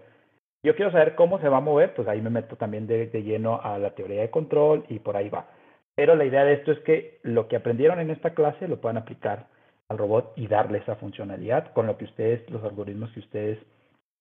Yo 0.63 0.75
quiero 0.75 0.91
saber 0.91 1.15
cómo 1.15 1.39
se 1.39 1.51
va 1.51 1.59
a 1.59 1.61
mover, 1.61 1.93
pues 1.93 2.09
ahí 2.09 2.23
me 2.23 2.31
meto 2.31 2.57
también 2.57 2.87
de, 2.87 3.11
lleno 3.23 3.61
a 3.63 3.79
la 3.79 3.91
teoría 3.91 4.23
de 4.23 4.31
control 4.31 4.87
y 4.89 5.01
por 5.01 5.19
ahí 5.19 5.29
va. 5.29 5.49
Pero 5.95 6.17
la 6.17 6.25
idea 6.25 6.45
de 6.45 6.55
esto 6.55 6.73
es 6.73 6.79
que 6.79 7.19
lo 7.25 7.47
que 7.47 7.57
aprendieron 7.57 8.01
en 8.01 8.11
esta 8.11 8.31
clase 8.31 8.69
lo 8.69 8.81
puedan 8.81 8.97
aplicar 8.97 9.49
al 9.91 9.99
robot 9.99 10.33
y 10.37 10.47
darle 10.47 10.79
esa 10.79 10.97
funcionalidad 10.97 11.71
con 11.75 11.87
lo 11.87 11.99
que 11.99 12.07
ustedes, 12.07 12.49
los 12.49 12.65
algoritmos 12.65 13.13
que 13.13 13.21
ustedes, 13.21 13.59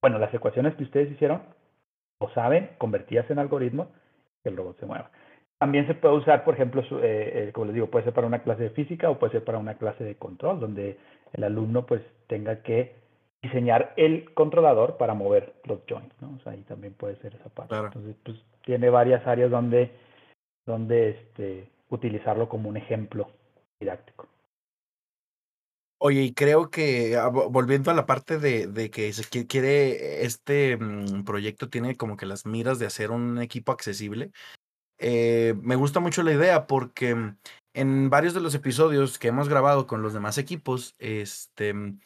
bueno, 0.02 0.20
las 0.20 0.34
ecuaciones 0.34 0.76
que 0.76 0.84
ustedes 0.84 1.10
hicieron, 1.10 1.42
o 2.20 2.30
saben, 2.32 2.72
convertidas 2.80 3.32
en 3.32 3.40
algoritmos, 3.40 3.88
que 4.44 4.50
el 4.50 4.58
robot 4.58 4.78
se 4.78 4.86
mueva. 4.86 5.10
También 5.64 5.88
se 5.88 5.94
puede 5.94 6.16
usar, 6.16 6.44
por 6.44 6.56
ejemplo, 6.56 6.84
eh, 7.02 7.52
como 7.54 7.68
les 7.68 7.76
digo, 7.76 7.88
puede 7.88 8.04
ser 8.04 8.14
para 8.14 8.28
una 8.28 8.44
clase 8.44 8.64
de 8.64 8.70
física 8.72 9.10
o 9.10 9.18
puede 9.18 9.32
ser 9.32 9.46
para 9.46 9.60
una 9.60 9.76
clase 9.76 10.04
de 10.04 10.16
control, 10.16 10.60
donde 10.60 10.98
el 11.32 11.42
alumno 11.46 11.86
pues 11.86 12.02
tenga 12.28 12.62
que 12.64 12.96
diseñar 13.42 13.94
el 13.96 14.34
controlador 14.34 14.98
para 14.98 15.14
mover 15.14 15.54
los 15.64 15.80
joints, 15.88 16.14
¿no? 16.22 16.36
O 16.36 16.40
sea, 16.44 16.52
ahí 16.52 16.64
también 16.64 16.94
puede 16.96 17.16
ser 17.22 17.36
esa 17.36 17.48
parte. 17.48 17.78
Entonces, 17.78 18.14
pues 18.26 18.38
tiene 18.66 18.90
varias 18.90 19.26
áreas 19.26 19.50
donde, 19.50 19.90
donde 20.66 21.12
este, 21.12 21.70
utilizarlo 21.88 22.50
como 22.50 22.68
un 22.68 22.76
ejemplo 22.76 23.30
didáctico. 23.80 24.28
Oye, 25.98 26.24
y 26.24 26.34
creo 26.34 26.70
que 26.70 27.16
ah, 27.16 27.30
volviendo 27.30 27.90
a 27.90 27.94
la 27.94 28.06
parte 28.06 28.38
de, 28.38 28.68
de 28.68 28.90
que 28.90 29.14
se 29.14 29.48
quiere, 29.48 30.26
este 30.26 30.76
mm, 30.76 31.24
proyecto 31.24 31.70
tiene 31.70 31.96
como 31.96 32.18
que 32.18 32.26
las 32.26 32.46
miras 32.46 32.80
de 32.80 32.86
hacer 32.86 33.12
un 33.12 33.42
equipo 33.42 33.72
accesible. 33.72 34.34
Eh, 35.06 35.56
me 35.62 35.76
gusta 35.76 36.00
mucho 36.00 36.24
la 36.24 36.32
idea 36.32 36.66
porque 36.66 37.14
mm, 37.14 37.38
en 37.74 38.10
varios 38.10 38.34
de 38.34 38.40
los 38.40 38.56
episodios 38.56 39.20
que 39.20 39.28
hemos 39.28 39.50
grabado 39.50 39.86
con 39.86 40.02
los 40.02 40.14
demás 40.14 40.38
equipos, 40.38 40.96
este, 40.98 41.74
mm, 41.74 42.00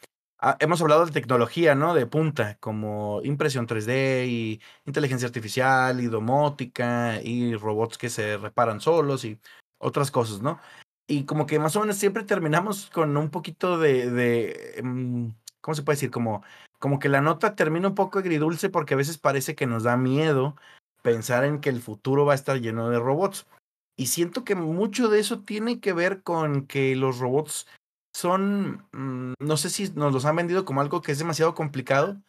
hemos 0.58 0.82
hablado 0.82 1.06
de 1.06 1.12
tecnología, 1.12 1.76
¿no? 1.76 1.94
De 1.94 2.06
punta, 2.06 2.56
como 2.58 3.20
impresión 3.22 3.68
3D 3.68 4.26
y 4.26 4.60
inteligencia 4.84 5.28
artificial 5.28 6.00
y 6.00 6.06
domótica 6.08 7.20
y 7.22 7.54
robots 7.54 7.98
que 7.98 8.10
se 8.10 8.36
reparan 8.36 8.80
solos 8.80 9.24
y 9.24 9.38
otras 9.78 10.10
cosas, 10.10 10.42
¿no? 10.42 10.58
Y 11.06 11.24
como 11.24 11.46
que 11.46 11.60
más 11.60 11.76
o 11.76 11.80
menos 11.80 11.96
siempre 11.98 12.24
terminamos 12.24 12.90
con 12.90 13.16
un 13.16 13.30
poquito 13.30 13.78
de, 13.78 14.10
de 14.10 14.82
¿cómo 15.60 15.74
se 15.76 15.82
puede 15.84 15.94
decir? 15.94 16.10
Como, 16.10 16.42
como 16.80 16.98
que 16.98 17.08
la 17.08 17.20
nota 17.20 17.54
termina 17.54 17.86
un 17.86 17.94
poco 17.94 18.18
agridulce 18.18 18.70
porque 18.70 18.94
a 18.94 18.96
veces 18.96 19.18
parece 19.18 19.54
que 19.54 19.66
nos 19.66 19.84
da 19.84 19.96
miedo 19.96 20.56
pensar 21.08 21.44
en 21.44 21.60
que 21.62 21.70
el 21.70 21.80
futuro 21.80 22.26
va 22.26 22.32
a 22.32 22.34
estar 22.34 22.60
lleno 22.60 22.90
de 22.90 22.98
robots. 22.98 23.46
Y 23.96 24.08
siento 24.08 24.44
que 24.44 24.54
mucho 24.54 25.08
de 25.08 25.20
eso 25.20 25.40
tiene 25.40 25.80
que 25.80 25.94
ver 25.94 26.22
con 26.22 26.66
que 26.66 26.94
los 26.96 27.18
robots 27.18 27.66
son, 28.14 28.86
mm, 28.92 29.32
no 29.40 29.56
sé 29.56 29.70
si 29.70 29.90
nos 29.92 30.12
los 30.12 30.26
han 30.26 30.36
vendido 30.36 30.66
como 30.66 30.82
algo 30.82 31.00
que 31.00 31.12
es 31.12 31.18
demasiado 31.18 31.54
complicado 31.54 32.20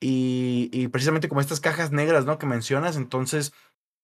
y, 0.00 0.70
y, 0.72 0.88
precisamente 0.88 1.28
como 1.28 1.40
estas 1.40 1.60
cajas 1.60 1.90
negras, 1.90 2.24
¿no? 2.26 2.38
Que 2.38 2.46
mencionas, 2.46 2.96
entonces 2.96 3.52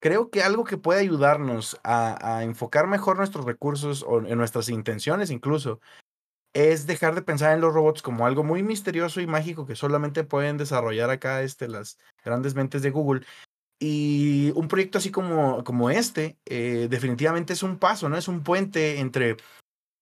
creo 0.00 0.30
que 0.30 0.42
algo 0.42 0.64
que 0.64 0.78
puede 0.78 1.00
ayudarnos 1.00 1.78
a, 1.84 2.38
a 2.38 2.44
enfocar 2.44 2.88
mejor 2.88 3.18
nuestros 3.18 3.44
recursos 3.44 4.04
o 4.06 4.18
en 4.26 4.38
nuestras 4.38 4.68
intenciones 4.68 5.30
incluso 5.30 5.80
es 6.54 6.86
dejar 6.86 7.14
de 7.14 7.22
pensar 7.22 7.54
en 7.54 7.60
los 7.60 7.74
robots 7.74 8.02
como 8.02 8.26
algo 8.26 8.42
muy 8.42 8.62
misterioso 8.62 9.20
y 9.20 9.26
mágico 9.26 9.66
que 9.66 9.76
solamente 9.76 10.24
pueden 10.24 10.56
desarrollar 10.56 11.10
acá 11.10 11.42
este, 11.42 11.68
las 11.68 11.98
grandes 12.24 12.54
mentes 12.54 12.82
de 12.82 12.90
Google 12.90 13.24
y 13.78 14.50
un 14.56 14.68
proyecto 14.68 14.98
así 14.98 15.10
como, 15.10 15.62
como 15.64 15.90
este, 15.90 16.38
eh, 16.46 16.88
definitivamente 16.90 17.52
es 17.52 17.62
un 17.62 17.78
paso, 17.78 18.08
¿no? 18.08 18.16
Es 18.16 18.28
un 18.28 18.42
puente 18.42 18.98
entre, 19.00 19.32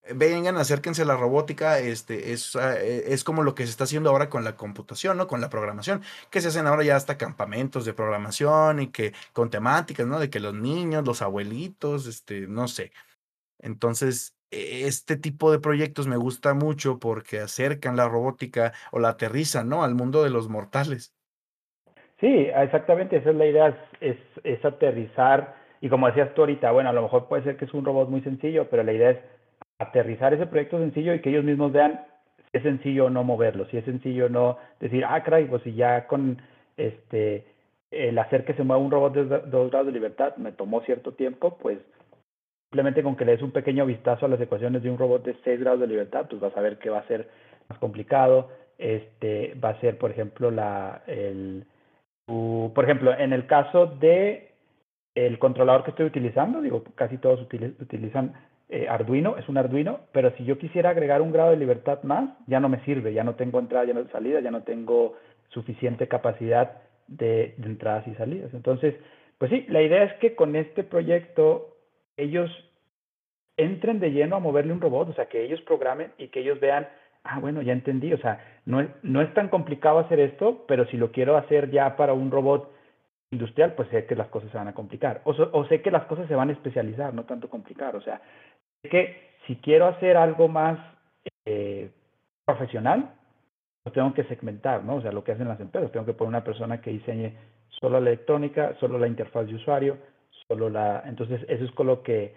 eh, 0.04 0.14
vengan, 0.14 0.56
acérquense 0.58 1.02
a 1.02 1.04
la 1.06 1.16
robótica, 1.16 1.78
este, 1.80 2.32
es, 2.32 2.56
ah, 2.56 2.76
e, 2.80 3.12
es 3.14 3.24
como 3.24 3.42
lo 3.42 3.54
que 3.54 3.64
se 3.64 3.70
está 3.70 3.84
haciendo 3.84 4.10
ahora 4.10 4.30
con 4.30 4.44
la 4.44 4.56
computación, 4.56 5.18
¿no? 5.18 5.28
Con 5.28 5.40
la 5.42 5.50
programación, 5.50 6.02
que 6.30 6.40
se 6.42 6.48
hacen 6.48 6.66
ahora 6.66 6.84
ya 6.84 6.96
hasta 6.96 7.18
campamentos 7.18 7.84
de 7.86 7.94
programación 7.94 8.80
y 8.80 8.88
que 8.92 9.14
con 9.32 9.50
temáticas, 9.50 10.06
¿no? 10.06 10.18
De 10.20 10.30
que 10.30 10.40
los 10.40 10.54
niños, 10.54 11.04
los 11.06 11.22
abuelitos, 11.22 12.06
este, 12.06 12.48
no 12.48 12.68
sé. 12.68 12.92
Entonces, 13.60 14.36
e, 14.52 14.86
este 14.88 15.16
tipo 15.18 15.52
de 15.52 15.60
proyectos 15.60 16.08
me 16.08 16.18
gusta 16.18 16.54
mucho 16.54 17.00
porque 17.00 17.40
acercan 17.40 17.96
la 17.96 18.08
robótica 18.08 18.74
o 18.92 19.00
la 19.00 19.10
aterrizan, 19.10 19.68
¿no? 19.70 19.84
Al 19.84 19.96
mundo 19.96 20.24
de 20.24 20.30
los 20.30 20.48
mortales. 20.50 21.15
Sí, 22.20 22.48
exactamente, 22.54 23.16
esa 23.16 23.30
es 23.30 23.36
la 23.36 23.46
idea, 23.46 23.78
es, 24.00 24.16
es, 24.42 24.64
aterrizar, 24.64 25.54
y 25.82 25.88
como 25.90 26.06
decías 26.06 26.32
tú 26.34 26.42
ahorita, 26.42 26.72
bueno, 26.72 26.88
a 26.88 26.92
lo 26.94 27.02
mejor 27.02 27.28
puede 27.28 27.42
ser 27.42 27.56
que 27.58 27.66
es 27.66 27.74
un 27.74 27.84
robot 27.84 28.08
muy 28.08 28.22
sencillo, 28.22 28.68
pero 28.70 28.82
la 28.82 28.92
idea 28.92 29.10
es 29.10 29.18
aterrizar 29.78 30.32
ese 30.32 30.46
proyecto 30.46 30.78
sencillo 30.78 31.12
y 31.12 31.20
que 31.20 31.28
ellos 31.28 31.44
mismos 31.44 31.72
vean 31.72 32.00
si 32.50 32.58
es 32.58 32.62
sencillo 32.62 33.06
o 33.06 33.10
no 33.10 33.22
moverlo, 33.22 33.66
si 33.66 33.76
es 33.76 33.84
sencillo 33.84 34.30
no 34.30 34.56
decir, 34.80 35.04
ah, 35.06 35.22
caray, 35.22 35.44
pues 35.44 35.62
si 35.62 35.74
ya 35.74 36.06
con 36.06 36.40
este 36.78 37.44
el 37.90 38.18
hacer 38.18 38.44
que 38.44 38.54
se 38.54 38.64
mueva 38.64 38.82
un 38.82 38.90
robot 38.90 39.14
de 39.14 39.24
dos 39.24 39.70
grados 39.70 39.86
de 39.86 39.92
libertad 39.92 40.36
me 40.36 40.52
tomó 40.52 40.80
cierto 40.82 41.12
tiempo, 41.12 41.58
pues 41.60 41.78
simplemente 42.70 43.02
con 43.02 43.16
que 43.16 43.24
le 43.24 43.32
des 43.32 43.42
un 43.42 43.52
pequeño 43.52 43.86
vistazo 43.86 44.26
a 44.26 44.28
las 44.28 44.40
ecuaciones 44.40 44.82
de 44.82 44.90
un 44.90 44.98
robot 44.98 45.24
de 45.24 45.36
seis 45.44 45.60
grados 45.60 45.80
de 45.80 45.86
libertad, 45.86 46.26
pues 46.28 46.40
vas 46.40 46.56
a 46.56 46.60
ver 46.60 46.78
que 46.78 46.90
va 46.90 46.98
a 46.98 47.06
ser 47.06 47.28
más 47.68 47.78
complicado, 47.78 48.50
este 48.78 49.54
va 49.62 49.70
a 49.70 49.80
ser, 49.80 49.98
por 49.98 50.10
ejemplo, 50.10 50.50
la 50.50 51.02
el 51.06 51.64
por 52.26 52.84
ejemplo, 52.84 53.16
en 53.16 53.32
el 53.32 53.46
caso 53.46 53.86
de 53.86 54.52
el 55.14 55.38
controlador 55.38 55.84
que 55.84 55.90
estoy 55.90 56.06
utilizando, 56.06 56.60
digo, 56.60 56.84
casi 56.94 57.18
todos 57.18 57.40
utilizan 57.40 58.34
eh, 58.68 58.86
Arduino, 58.88 59.36
es 59.38 59.48
un 59.48 59.56
Arduino, 59.56 60.00
pero 60.12 60.30
si 60.36 60.44
yo 60.44 60.58
quisiera 60.58 60.90
agregar 60.90 61.22
un 61.22 61.32
grado 61.32 61.50
de 61.50 61.56
libertad 61.56 62.02
más, 62.02 62.30
ya 62.46 62.60
no 62.60 62.68
me 62.68 62.84
sirve, 62.84 63.12
ya 63.12 63.24
no 63.24 63.34
tengo 63.34 63.58
entrada, 63.58 63.84
ya 63.86 63.94
no 63.94 64.00
tengo 64.00 64.12
salida, 64.12 64.40
ya 64.40 64.50
no 64.50 64.62
tengo 64.62 65.14
suficiente 65.48 66.08
capacidad 66.08 66.82
de, 67.06 67.54
de 67.56 67.66
entradas 67.66 68.06
y 68.08 68.14
salidas. 68.14 68.52
Entonces, 68.52 68.94
pues 69.38 69.50
sí, 69.50 69.64
la 69.68 69.82
idea 69.82 70.04
es 70.04 70.12
que 70.14 70.34
con 70.34 70.56
este 70.56 70.82
proyecto 70.82 71.76
ellos 72.16 72.50
entren 73.56 74.00
de 74.00 74.10
lleno 74.10 74.36
a 74.36 74.40
moverle 74.40 74.72
un 74.72 74.80
robot, 74.80 75.10
o 75.10 75.14
sea, 75.14 75.26
que 75.26 75.44
ellos 75.44 75.60
programen 75.62 76.12
y 76.18 76.28
que 76.28 76.40
ellos 76.40 76.60
vean 76.60 76.88
ah, 77.28 77.40
bueno, 77.40 77.62
ya 77.62 77.72
entendí, 77.72 78.12
o 78.12 78.18
sea, 78.18 78.40
no 78.64 78.80
es, 78.80 78.88
no 79.02 79.20
es 79.20 79.32
tan 79.34 79.48
complicado 79.48 79.98
hacer 79.98 80.20
esto, 80.20 80.64
pero 80.66 80.86
si 80.86 80.96
lo 80.96 81.12
quiero 81.12 81.36
hacer 81.36 81.70
ya 81.70 81.96
para 81.96 82.12
un 82.12 82.30
robot 82.30 82.72
industrial, 83.30 83.74
pues 83.74 83.88
sé 83.88 84.06
que 84.06 84.14
las 84.14 84.28
cosas 84.28 84.50
se 84.50 84.56
van 84.56 84.68
a 84.68 84.74
complicar. 84.74 85.22
O, 85.24 85.30
o 85.30 85.64
sé 85.66 85.82
que 85.82 85.90
las 85.90 86.04
cosas 86.04 86.28
se 86.28 86.34
van 86.34 86.50
a 86.50 86.52
especializar, 86.52 87.12
no 87.14 87.24
tanto 87.24 87.48
complicar. 87.48 87.96
O 87.96 88.00
sea, 88.00 88.20
sé 88.82 88.88
que 88.88 89.26
si 89.46 89.56
quiero 89.56 89.86
hacer 89.86 90.16
algo 90.16 90.48
más 90.48 90.78
eh, 91.44 91.90
profesional, 92.44 93.14
lo 93.84 93.92
tengo 93.92 94.14
que 94.14 94.24
segmentar, 94.24 94.84
¿no? 94.84 94.96
O 94.96 95.00
sea, 95.00 95.12
lo 95.12 95.22
que 95.22 95.32
hacen 95.32 95.48
las 95.48 95.60
empresas. 95.60 95.92
Tengo 95.92 96.06
que 96.06 96.14
poner 96.14 96.28
una 96.28 96.44
persona 96.44 96.80
que 96.80 96.90
diseñe 96.90 97.32
solo 97.68 98.00
la 98.00 98.10
electrónica, 98.10 98.74
solo 98.80 98.98
la 98.98 99.06
interfaz 99.06 99.46
de 99.46 99.54
usuario, 99.54 99.98
solo 100.48 100.68
la... 100.68 101.02
Entonces, 101.06 101.44
eso 101.48 101.64
es 101.64 101.70
con 101.72 101.86
lo 101.86 102.02
que, 102.02 102.34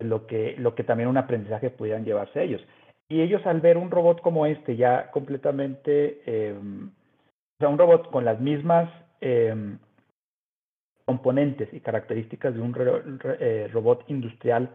lo 0.00 0.26
que, 0.26 0.56
lo 0.58 0.74
que 0.74 0.84
también 0.84 1.08
un 1.08 1.16
aprendizaje 1.16 1.70
pudieran 1.70 2.04
llevarse 2.04 2.42
ellos. 2.42 2.64
Y 3.08 3.22
ellos 3.22 3.44
al 3.46 3.60
ver 3.60 3.78
un 3.78 3.90
robot 3.90 4.20
como 4.20 4.46
este, 4.46 4.76
ya 4.76 5.10
completamente, 5.10 6.20
eh, 6.26 6.54
o 6.54 7.58
sea, 7.58 7.68
un 7.68 7.78
robot 7.78 8.10
con 8.10 8.24
las 8.24 8.38
mismas 8.40 8.90
eh, 9.20 9.54
componentes 11.08 11.72
y 11.72 11.80
características 11.80 12.54
de 12.54 12.60
un 12.60 12.76
eh, 13.40 13.70
robot 13.72 14.04
industrial 14.08 14.68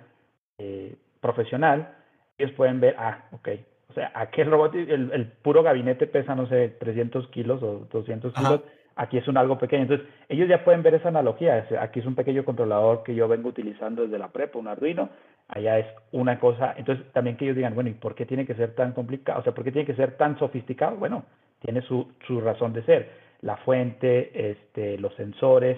eh, 0.58 0.96
profesional, 1.22 1.96
ellos 2.40 2.52
pueden 2.54 2.80
ver, 2.80 2.96
ah, 2.98 3.26
ok, 3.34 3.50
o 3.90 3.94
sea, 3.94 4.12
aquel 4.16 4.50
robot, 4.50 4.74
el, 4.74 5.12
el, 5.12 5.28
puro 5.28 5.62
gabinete 5.62 6.08
pesa, 6.08 6.34
no 6.34 6.48
sé, 6.48 6.70
300 6.80 7.28
kilos 7.28 7.62
o 7.62 7.88
200 7.92 8.34
kilos, 8.34 8.62
aquí 8.96 9.18
es 9.18 9.28
un 9.28 9.38
algo 9.38 9.58
pequeño. 9.58 9.84
Entonces, 9.84 10.08
ellos 10.30 10.48
ya 10.48 10.64
pueden 10.64 10.84
ver 10.84 10.96
esa 10.96 11.10
analogía. 11.10 11.68
Aquí 11.80 12.00
es 12.00 12.06
un 12.06 12.16
pequeño 12.16 12.46
controlador 12.46 13.04
que 13.04 13.16
yo 13.16 13.28
vengo 13.28 13.50
utilizando 13.50 14.04
desde 14.04 14.20
la 14.20 14.30
prepa, 14.30 14.60
un 14.60 14.68
Arduino, 14.68 15.10
allá 15.48 15.80
es 15.80 15.88
una 16.12 16.40
cosa, 16.40 16.74
entonces 16.78 17.06
también 17.12 17.38
que 17.38 17.46
ellos 17.46 17.58
digan, 17.58 17.76
bueno, 17.76 17.90
¿y 17.90 17.94
por 17.94 18.16
qué 18.16 18.26
tiene 18.26 18.46
que 18.46 18.56
ser 18.56 18.76
tan 18.76 18.94
complicado? 18.94 19.40
O 19.40 19.44
sea, 19.44 19.54
¿por 19.54 19.64
qué 19.64 19.72
tiene 19.72 19.86
que 19.86 19.96
ser 19.96 20.18
tan 20.18 20.38
sofisticado? 20.40 20.98
Bueno, 20.98 21.26
tiene 21.62 21.82
su, 21.82 22.12
su 22.28 22.42
razón 22.42 22.74
de 22.74 22.84
ser, 22.84 23.10
la 23.42 23.58
fuente, 23.58 24.52
este, 24.52 24.98
los 24.98 25.14
sensores, 25.16 25.78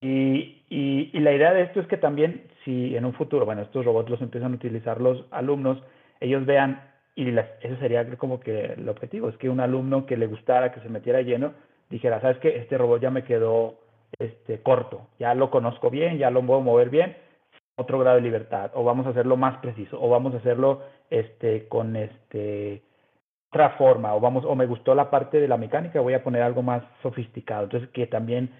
y, 0.00 0.62
y, 0.68 1.18
la 1.20 1.32
idea 1.32 1.54
de 1.54 1.62
esto 1.62 1.80
es 1.80 1.86
que 1.86 1.96
también 1.96 2.42
si 2.62 2.94
en 2.94 3.06
un 3.06 3.14
futuro, 3.14 3.46
bueno, 3.46 3.62
estos 3.62 3.86
robots 3.86 4.10
los 4.10 4.20
empiezan 4.20 4.52
a 4.52 4.56
utilizar 4.56 5.00
los 5.00 5.24
alumnos, 5.30 5.82
ellos 6.20 6.44
vean, 6.44 6.82
y 7.14 7.26
eso 7.30 7.76
sería 7.80 8.06
como 8.18 8.38
que 8.38 8.74
el 8.74 8.86
objetivo, 8.86 9.30
es 9.30 9.36
que 9.38 9.48
un 9.48 9.60
alumno 9.60 10.04
que 10.04 10.18
le 10.18 10.26
gustara, 10.26 10.72
que 10.72 10.80
se 10.80 10.90
metiera 10.90 11.22
lleno, 11.22 11.54
dijera, 11.90 12.20
¿sabes 12.20 12.38
qué? 12.38 12.56
Este 12.56 12.78
robot 12.78 13.00
ya 13.00 13.10
me 13.10 13.24
quedó 13.24 13.74
este, 14.18 14.60
corto, 14.62 15.08
ya 15.18 15.34
lo 15.34 15.50
conozco 15.50 15.90
bien, 15.90 16.18
ya 16.18 16.30
lo 16.30 16.44
puedo 16.44 16.60
mover 16.60 16.90
bien, 16.90 17.16
otro 17.76 17.98
grado 17.98 18.16
de 18.16 18.22
libertad, 18.22 18.70
o 18.74 18.84
vamos 18.84 19.06
a 19.06 19.10
hacerlo 19.10 19.36
más 19.36 19.58
preciso, 19.58 20.00
o 20.00 20.08
vamos 20.08 20.34
a 20.34 20.38
hacerlo 20.38 20.82
este, 21.10 21.66
con 21.68 21.96
este, 21.96 22.82
otra 23.50 23.70
forma, 23.70 24.14
o, 24.14 24.20
vamos, 24.20 24.44
o 24.44 24.54
me 24.54 24.66
gustó 24.66 24.94
la 24.94 25.10
parte 25.10 25.40
de 25.40 25.48
la 25.48 25.56
mecánica, 25.56 26.00
voy 26.00 26.14
a 26.14 26.24
poner 26.24 26.42
algo 26.42 26.62
más 26.62 26.82
sofisticado. 27.02 27.64
Entonces, 27.64 27.88
que 27.90 28.06
también 28.08 28.50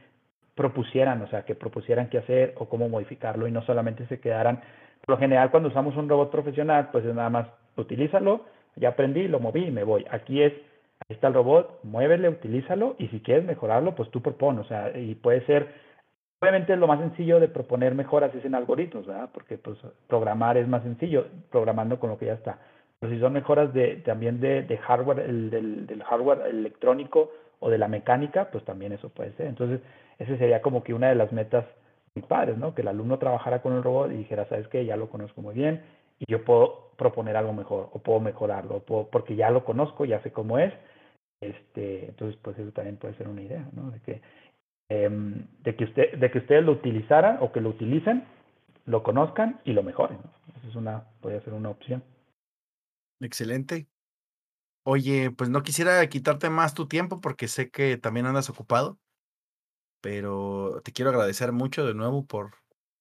propusieran, 0.54 1.20
o 1.22 1.26
sea, 1.28 1.44
que 1.44 1.56
propusieran 1.56 2.08
qué 2.08 2.18
hacer 2.18 2.54
o 2.58 2.68
cómo 2.68 2.88
modificarlo 2.88 3.48
y 3.48 3.50
no 3.50 3.62
solamente 3.62 4.06
se 4.06 4.20
quedaran. 4.20 4.60
Por 5.04 5.16
lo 5.16 5.18
general, 5.18 5.50
cuando 5.50 5.68
usamos 5.68 5.96
un 5.96 6.08
robot 6.08 6.30
profesional, 6.30 6.90
pues 6.92 7.04
es 7.04 7.14
nada 7.14 7.28
más, 7.28 7.48
utilízalo, 7.76 8.44
ya 8.76 8.90
aprendí, 8.90 9.26
lo 9.26 9.40
moví 9.40 9.64
y 9.66 9.70
me 9.70 9.82
voy. 9.84 10.06
Aquí 10.10 10.42
es, 10.42 10.52
ahí 11.00 11.14
está 11.14 11.28
el 11.28 11.35
robot, 11.35 11.80
muévele, 11.83 12.28
utilízalo 12.28 12.96
y 12.98 13.09
si 13.09 13.20
quieres 13.20 13.44
mejorarlo, 13.44 13.94
pues 13.94 14.11
tú 14.11 14.22
propon, 14.22 14.59
o 14.59 14.64
sea, 14.64 14.96
y 14.96 15.14
puede 15.14 15.44
ser 15.46 15.85
Obviamente 16.44 16.76
lo 16.76 16.87
más 16.87 17.00
sencillo 17.00 17.40
de 17.40 17.48
proponer 17.48 17.94
mejoras 17.94 18.35
es 18.35 18.44
en 18.44 18.54
algoritmos, 18.54 19.07
¿verdad? 19.07 19.30
Porque 19.33 19.57
pues 19.57 19.78
programar 20.09 20.59
es 20.59 20.68
más 20.68 20.83
sencillo, 20.83 21.26
programando 21.50 21.98
con 21.98 22.11
lo 22.11 22.18
que 22.18 22.26
ya 22.26 22.35
está. 22.35 22.59
Pero 23.00 23.14
si 23.14 23.18
son 23.18 23.33
mejoras 23.33 23.72
de, 23.72 23.96
también 24.04 24.40
de, 24.40 24.62
de 24.62 24.76
hardware, 24.76 25.20
el, 25.20 25.48
del, 25.48 26.02
hardware 26.02 26.42
electrónico 26.50 27.30
o 27.61 27.70
de 27.70 27.78
la 27.78 27.88
mecánica, 27.88 28.50
pues 28.50 28.62
también 28.66 28.92
eso 28.92 29.09
puede 29.09 29.33
ser. 29.37 29.46
Entonces, 29.46 29.80
ese 30.18 30.37
sería 30.37 30.61
como 30.61 30.85
que 30.85 30.92
una 30.92 31.09
de 31.09 31.14
las 31.14 31.33
metas 31.33 31.64
mis 32.14 32.26
padres, 32.26 32.59
¿no? 32.59 32.74
Que 32.74 32.83
el 32.83 32.88
alumno 32.88 33.18
trabajara 33.18 33.62
con 33.62 33.72
el 33.72 33.83
robot 33.83 34.12
y 34.12 34.16
dijera, 34.16 34.46
sabes 34.46 34.68
qué, 34.68 34.85
ya 34.85 34.96
lo 34.96 35.09
conozco 35.09 35.40
muy 35.40 35.54
bien 35.54 35.80
yo 36.28 36.44
puedo 36.44 36.90
proponer 36.96 37.37
algo 37.37 37.52
mejor 37.52 37.90
o 37.92 37.98
puedo 37.98 38.20
mejorarlo, 38.20 38.80
porque 38.80 39.37
ya 39.37 39.50
lo 39.50 39.64
conozco, 39.64 40.04
ya 40.04 40.22
sé 40.22 40.32
cómo 40.32 40.58
es. 40.58 40.72
Este, 41.40 42.06
entonces, 42.06 42.38
pues 42.42 42.58
eso 42.58 42.70
también 42.72 42.96
puede 42.96 43.14
ser 43.16 43.28
una 43.28 43.42
idea, 43.42 43.68
¿no? 43.72 43.90
De 43.90 44.00
que, 44.00 44.22
em, 44.88 45.46
de 45.62 45.76
que, 45.76 45.84
usted, 45.84 46.18
de 46.18 46.30
que 46.30 46.38
ustedes 46.38 46.64
lo 46.64 46.72
utilizaran 46.72 47.38
o 47.40 47.52
que 47.52 47.60
lo 47.60 47.70
utilicen, 47.70 48.24
lo 48.87 49.02
conozcan 49.02 49.60
y 49.64 49.72
lo 49.72 49.82
mejoren. 49.82 50.18
Eso 50.58 50.68
es 50.68 50.76
una, 50.76 51.04
podría 51.20 51.40
ser 51.42 51.54
una 51.54 51.70
opción. 51.70 52.02
Excelente. 53.20 53.87
Oye, 54.87 55.30
pues 55.30 55.48
no 55.48 55.62
quisiera 55.62 56.06
quitarte 56.08 56.50
más 56.50 56.74
tu 56.74 56.87
tiempo 56.87 57.20
porque 57.20 57.48
sé 57.48 57.70
que 57.70 57.96
también 57.96 58.26
andas 58.26 58.50
ocupado, 58.50 58.98
pero 60.02 60.82
te 60.84 60.92
quiero 60.92 61.10
agradecer 61.10 61.52
mucho 61.52 61.87
de 61.87 61.94
nuevo 61.94 62.26
por, 62.26 62.52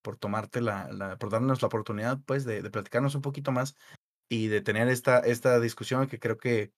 por 0.03 0.17
tomarte 0.17 0.61
la, 0.61 0.91
la, 0.91 1.17
por 1.17 1.31
darnos 1.31 1.63
la 1.63 1.67
oportunidad, 1.67 2.19
pues, 2.27 2.45
de, 2.45 2.61
de 2.61 2.69
platicarnos 2.69 3.15
un 3.15 3.21
poquito 3.23 3.51
más 3.51 3.75
y 4.29 4.47
de 4.47 4.61
tener 4.61 4.87
esta, 4.89 5.19
esta 5.19 5.59
discusión 5.59 6.07
que 6.07 6.19
creo 6.19 6.37
que 6.37 6.71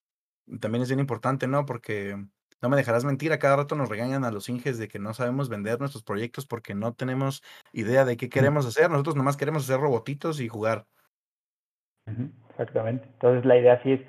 también 0.62 0.84
es 0.84 0.90
bien 0.90 1.00
importante, 1.00 1.48
¿no? 1.48 1.66
Porque 1.66 2.16
no 2.62 2.70
me 2.70 2.78
dejarás 2.78 3.06
mentir, 3.06 3.34
a 3.34 3.40
cada 3.40 3.58
rato 3.58 3.76
nos 3.76 3.90
regañan 3.90 4.24
a 4.24 4.32
los 4.32 4.50
Inges 4.50 4.78
de 4.78 4.88
que 4.88 5.00
no 5.00 5.14
sabemos 5.14 5.50
vender 5.50 5.80
nuestros 5.80 6.04
proyectos 6.04 6.46
porque 6.46 6.74
no 6.74 6.94
tenemos 6.94 7.44
idea 7.74 8.06
de 8.06 8.18
qué 8.18 8.30
queremos 8.30 8.66
hacer. 8.66 8.90
Nosotros 8.90 9.16
nomás 9.16 9.38
queremos 9.38 9.64
hacer 9.64 9.80
robotitos 9.80 10.40
y 10.40 10.48
jugar. 10.48 10.86
Exactamente. 12.50 13.06
Entonces 13.06 13.46
la 13.46 13.58
idea 13.58 13.82
sí 13.84 13.94
es, 13.94 14.02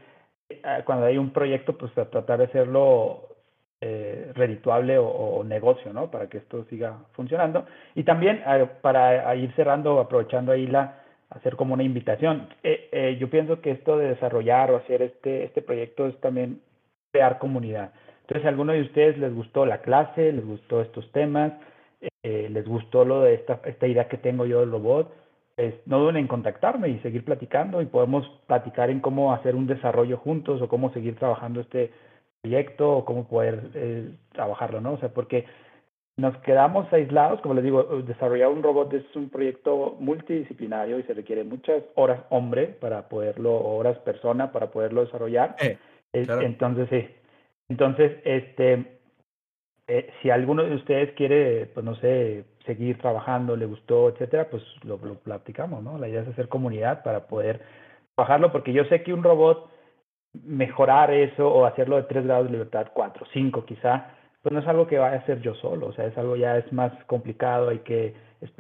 eh, 0.49 0.83
cuando 0.85 1.07
hay 1.07 1.19
un 1.19 1.33
proyecto, 1.33 1.77
pues 1.77 1.93
tratar 1.93 2.39
de 2.39 2.45
hacerlo 2.45 3.36
eh, 3.81 4.33
redituable 4.35 4.99
o, 4.99 5.45
negocio, 5.45 5.93
¿no? 5.93 6.11
Para 6.11 6.29
que 6.29 6.39
esto 6.39 6.65
siga 6.65 6.99
funcionando. 7.13 7.67
Y 7.95 8.05
también 8.05 8.43
eh, 8.47 8.67
para 8.81 9.35
ir 9.37 9.53
cerrando, 9.55 10.01
aprovechando 10.01 10.53
ahí 10.53 10.67
la, 10.67 11.03
hacer 11.31 11.57
como 11.57 11.75
una 11.75 11.83
invitación. 11.83 12.49
Eh, 12.63 12.89
eh, 12.93 13.17
yo 13.21 13.29
pienso 13.31 13.61
que 13.61 13.73
esto 13.73 13.99
de 13.99 14.09
desarrollar 14.09 14.71
o 14.71 14.77
hacer 14.77 15.03
este, 15.03 15.45
este 15.45 15.63
proyecto 15.63 16.07
es 16.07 16.19
también 16.21 16.61
crear 17.13 17.39
comunidad. 17.39 17.93
Entonces, 18.23 18.43
si 18.43 18.47
a 18.47 18.51
alguno 18.51 18.73
de 18.73 18.83
ustedes 18.83 19.19
les 19.19 19.35
gustó 19.35 19.67
la 19.67 19.83
clase, 19.83 20.33
les 20.33 20.45
gustó 20.45 20.81
estos 20.81 21.11
temas, 21.13 21.53
eh, 22.23 22.49
les 22.51 22.67
gustó 22.67 23.05
lo 23.05 23.23
de 23.23 23.35
esta, 23.35 23.61
esta 23.65 23.87
idea 23.87 24.09
que 24.09 24.19
tengo 24.19 24.47
yo 24.47 24.61
del 24.61 24.71
robot, 24.71 25.13
pues 25.55 25.75
no 25.87 26.01
duden 26.01 26.19
en 26.19 26.27
contactarme 26.27 26.89
y 26.89 26.99
seguir 26.99 27.25
platicando 27.25 27.81
y 27.81 27.87
podemos 27.87 28.29
platicar 28.47 28.91
en 28.91 29.01
cómo 29.01 29.33
hacer 29.33 29.55
un 29.55 29.67
desarrollo 29.67 30.19
juntos 30.19 30.61
o 30.61 30.69
cómo 30.69 30.93
seguir 30.93 31.17
trabajando 31.17 31.61
este 31.61 31.91
proyecto 32.47 32.99
o 32.99 33.05
cómo 33.05 33.27
poder 33.27 33.71
eh, 33.75 34.11
trabajarlo, 34.33 34.81
¿no? 34.81 34.93
O 34.93 34.99
sea, 34.99 35.09
porque 35.09 35.47
nos 36.17 36.37
quedamos 36.39 36.91
aislados, 36.93 37.41
como 37.41 37.55
les 37.55 37.65
digo, 37.65 37.83
desarrollar 38.07 38.49
un 38.49 38.63
robot 38.63 38.95
es 38.95 39.05
un 39.17 39.29
proyecto 39.29 39.97
multidisciplinario 39.99 40.99
y 40.99 41.03
se 41.03 41.15
requiere 41.15 41.45
muchas 41.45 41.83
horas 41.95 42.21
hombre 42.31 42.69
para 42.69 43.09
poderlo, 43.09 43.53
horas 43.55 43.99
persona 43.99 44.53
para 44.53 44.71
poderlo 44.71 45.05
desarrollar. 45.05 45.57
Eh, 45.61 45.77
entonces, 46.13 46.89
sí. 46.89 47.07
Entonces, 47.69 48.13
este, 48.25 48.99
eh, 49.89 50.11
si 50.23 50.31
alguno 50.31 50.63
de 50.63 50.77
ustedes 50.77 51.13
quiere, 51.15 51.67
pues 51.67 51.85
no 51.85 51.97
sé, 51.97 52.45
seguir 52.65 52.97
trabajando, 52.99 53.57
le 53.57 53.67
gustó, 53.67 54.09
etcétera, 54.09 54.49
pues 54.49 54.63
lo, 54.85 54.99
lo 54.99 55.17
platicamos, 55.17 55.83
¿no? 55.83 55.99
La 55.99 56.09
idea 56.09 56.23
es 56.23 56.29
hacer 56.29 56.49
comunidad 56.49 57.03
para 57.03 57.27
poder 57.27 57.61
trabajarlo, 58.15 58.53
porque 58.53 58.73
yo 58.73 58.85
sé 58.85 59.03
que 59.03 59.13
un 59.13 59.23
robot, 59.23 59.69
mejorar 60.45 61.11
eso 61.13 61.49
o 61.49 61.65
hacerlo 61.65 61.97
de 61.97 62.05
tres 62.05 62.25
grados 62.25 62.47
de 62.47 62.53
libertad, 62.53 62.89
cuatro, 62.93 63.27
cinco 63.33 63.65
quizá, 63.65 64.09
pues 64.43 64.53
no 64.53 64.61
es 64.61 64.67
algo 64.69 64.87
que 64.87 64.99
vaya 64.99 65.17
a 65.17 65.21
hacer 65.21 65.41
yo 65.41 65.55
solo, 65.55 65.89
o 65.89 65.93
sea, 65.93 66.07
es 66.07 66.17
algo 66.17 66.37
ya 66.37 66.57
es 66.57 66.73
más 66.73 66.93
complicado, 67.07 67.71
hay 67.71 67.81
que, 67.81 68.15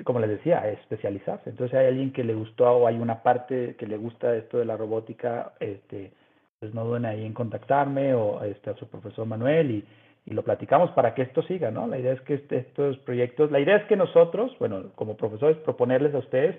como 0.04 0.18
les 0.18 0.30
decía, 0.30 0.68
especializarse. 0.68 1.50
Entonces, 1.50 1.78
hay 1.78 1.86
alguien 1.86 2.12
que 2.12 2.24
le 2.24 2.34
gustó 2.34 2.68
o 2.68 2.86
hay 2.86 2.98
una 2.98 3.22
parte 3.22 3.76
que 3.76 3.86
le 3.86 3.96
gusta 3.96 4.34
esto 4.34 4.58
de 4.58 4.64
la 4.64 4.76
robótica, 4.76 5.52
este, 5.60 6.12
pues 6.58 6.74
no 6.74 6.84
duden 6.84 7.04
ahí 7.04 7.24
en 7.24 7.32
contactarme 7.32 8.14
o 8.14 8.42
este, 8.42 8.70
a 8.70 8.74
su 8.74 8.88
profesor 8.88 9.26
Manuel 9.26 9.70
y, 9.70 9.84
y 10.26 10.34
lo 10.34 10.42
platicamos 10.42 10.90
para 10.90 11.14
que 11.14 11.22
esto 11.22 11.42
siga, 11.42 11.70
¿no? 11.70 11.86
La 11.86 11.98
idea 11.98 12.14
es 12.14 12.20
que 12.22 12.34
este, 12.34 12.58
estos 12.58 12.98
proyectos, 12.98 13.52
la 13.52 13.60
idea 13.60 13.76
es 13.76 13.84
que 13.84 13.96
nosotros, 13.96 14.56
bueno, 14.58 14.86
como 14.96 15.16
profesores, 15.16 15.56
proponerles 15.58 16.14
a 16.14 16.18
ustedes 16.18 16.56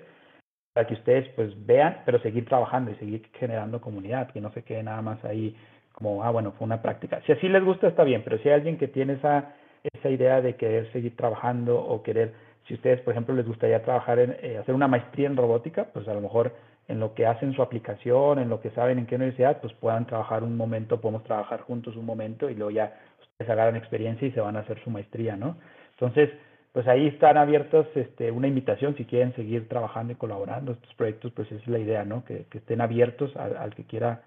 para 0.78 0.86
que 0.86 0.94
ustedes 0.94 1.28
pues 1.34 1.50
vean, 1.66 2.02
pero 2.06 2.20
seguir 2.20 2.44
trabajando 2.44 2.92
y 2.92 2.94
seguir 2.94 3.28
generando 3.32 3.80
comunidad, 3.80 4.30
que 4.30 4.40
no 4.40 4.52
se 4.52 4.62
quede 4.62 4.84
nada 4.84 5.02
más 5.02 5.24
ahí 5.24 5.56
como, 5.90 6.22
ah, 6.22 6.30
bueno, 6.30 6.52
fue 6.52 6.66
una 6.66 6.80
práctica. 6.80 7.20
Si 7.26 7.32
así 7.32 7.48
les 7.48 7.64
gusta, 7.64 7.88
está 7.88 8.04
bien, 8.04 8.22
pero 8.22 8.38
si 8.38 8.48
hay 8.48 8.54
alguien 8.54 8.78
que 8.78 8.86
tiene 8.86 9.14
esa, 9.14 9.56
esa 9.82 10.08
idea 10.08 10.40
de 10.40 10.54
querer 10.54 10.88
seguir 10.92 11.16
trabajando 11.16 11.80
o 11.80 12.00
querer, 12.04 12.32
si 12.68 12.74
ustedes, 12.74 13.00
por 13.00 13.12
ejemplo, 13.12 13.34
les 13.34 13.44
gustaría 13.44 13.82
trabajar 13.82 14.20
en, 14.20 14.36
eh, 14.40 14.56
hacer 14.58 14.72
una 14.72 14.86
maestría 14.86 15.26
en 15.26 15.36
robótica, 15.36 15.86
pues 15.92 16.06
a 16.06 16.14
lo 16.14 16.20
mejor 16.20 16.54
en 16.86 17.00
lo 17.00 17.12
que 17.12 17.26
hacen 17.26 17.52
su 17.54 17.62
aplicación, 17.62 18.38
en 18.38 18.48
lo 18.48 18.60
que 18.60 18.70
saben 18.70 19.00
en 19.00 19.06
qué 19.06 19.16
universidad, 19.16 19.60
pues 19.60 19.72
puedan 19.72 20.06
trabajar 20.06 20.44
un 20.44 20.56
momento, 20.56 21.00
podemos 21.00 21.24
trabajar 21.24 21.62
juntos 21.62 21.96
un 21.96 22.06
momento 22.06 22.48
y 22.48 22.54
luego 22.54 22.70
ya 22.70 22.96
ustedes 23.20 23.50
agarran 23.50 23.74
experiencia 23.74 24.28
y 24.28 24.30
se 24.30 24.40
van 24.40 24.56
a 24.56 24.60
hacer 24.60 24.78
su 24.84 24.90
maestría, 24.90 25.34
¿no? 25.34 25.56
Entonces, 25.94 26.30
pues 26.72 26.86
ahí 26.86 27.08
están 27.08 27.36
abiertos 27.36 27.86
este, 27.94 28.30
una 28.30 28.48
invitación 28.48 28.96
si 28.96 29.04
quieren 29.04 29.34
seguir 29.34 29.68
trabajando 29.68 30.12
y 30.12 30.16
colaborando. 30.16 30.72
Estos 30.72 30.94
proyectos, 30.94 31.32
pues 31.32 31.50
esa 31.50 31.60
es 31.60 31.68
la 31.68 31.78
idea, 31.78 32.04
¿no? 32.04 32.24
Que, 32.24 32.46
estén 32.52 32.80
abiertos 32.80 33.34
al, 33.36 33.56
al 33.56 33.74
que 33.74 33.84
quiera 33.84 34.22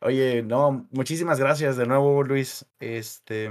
oye, 0.00 0.42
no, 0.42 0.88
muchísimas 0.90 1.38
gracias 1.38 1.76
de 1.76 1.86
nuevo, 1.86 2.22
Luis. 2.22 2.66
Este, 2.80 3.50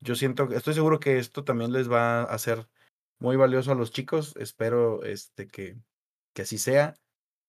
yo 0.00 0.14
siento, 0.14 0.48
estoy 0.52 0.74
seguro 0.74 1.00
que 1.00 1.18
esto 1.18 1.44
también 1.44 1.72
les 1.72 1.90
va 1.90 2.22
a 2.22 2.38
ser 2.38 2.68
muy 3.18 3.36
valioso 3.36 3.72
a 3.72 3.74
los 3.74 3.90
chicos. 3.90 4.34
Espero 4.36 5.04
este 5.04 5.46
que, 5.48 5.76
que 6.34 6.42
así 6.42 6.58
sea. 6.58 6.94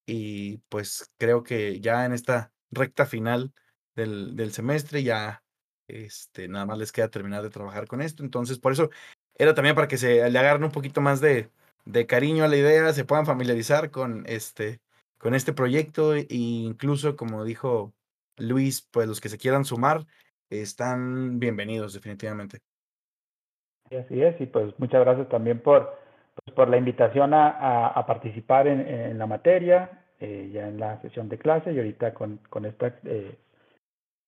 Y 0.06 0.60
pues 0.70 1.12
creo 1.18 1.44
que 1.44 1.80
ya 1.82 2.06
en 2.06 2.14
esta 2.14 2.52
recta 2.72 3.06
final 3.06 3.54
del, 3.96 4.36
del 4.36 4.54
semestre, 4.54 5.04
ya 5.04 5.44
este, 5.88 6.48
nada 6.48 6.66
más 6.66 6.78
les 6.78 6.92
queda 6.92 7.10
terminar 7.10 7.44
de 7.44 7.50
trabajar 7.50 7.88
con 7.88 8.02
esto. 8.02 8.24
Entonces, 8.24 8.60
por 8.60 8.72
eso 8.72 8.90
era 9.36 9.54
también 9.54 9.76
para 9.76 9.88
que 9.88 9.98
se 9.98 10.30
le 10.30 10.40
agarren 10.40 10.64
un 10.64 10.72
poquito 10.72 11.02
más 11.02 11.22
de, 11.22 11.52
de 11.86 12.08
cariño 12.08 12.44
a 12.44 12.48
la 12.48 12.58
idea, 12.58 12.94
se 12.94 13.06
puedan 13.06 13.26
familiarizar 13.26 13.92
con 13.92 14.24
este, 14.28 14.82
con 15.18 15.34
este 15.36 15.54
proyecto 15.54 16.16
e 16.16 16.28
incluso, 16.30 17.16
como 17.16 17.44
dijo 17.44 17.94
Luis, 18.38 18.82
pues 18.92 19.08
los 19.08 19.22
que 19.22 19.30
se 19.30 19.38
quieran 19.38 19.66
sumar 19.66 20.06
están 20.50 21.40
bienvenidos 21.40 21.94
definitivamente. 21.94 22.60
Así 23.86 24.22
es, 24.22 24.40
y 24.42 24.46
pues 24.46 24.78
muchas 24.80 25.02
gracias 25.02 25.30
también 25.30 25.60
por, 25.62 25.98
pues, 26.36 26.56
por 26.56 26.68
la 26.70 26.78
invitación 26.78 27.34
a, 27.34 27.88
a, 27.88 28.06
participar 28.06 28.68
en, 28.68 28.82
en, 28.82 29.18
la 29.18 29.28
materia, 29.28 30.06
eh, 30.20 30.50
ya 30.54 30.68
en 30.68 30.80
la 30.80 31.02
sesión 31.02 31.30
de 31.30 31.38
clase 31.38 31.72
y 31.72 31.78
ahorita 31.78 32.14
con, 32.14 32.38
con 32.50 32.66
esta 32.66 32.88
eh, 33.06 33.38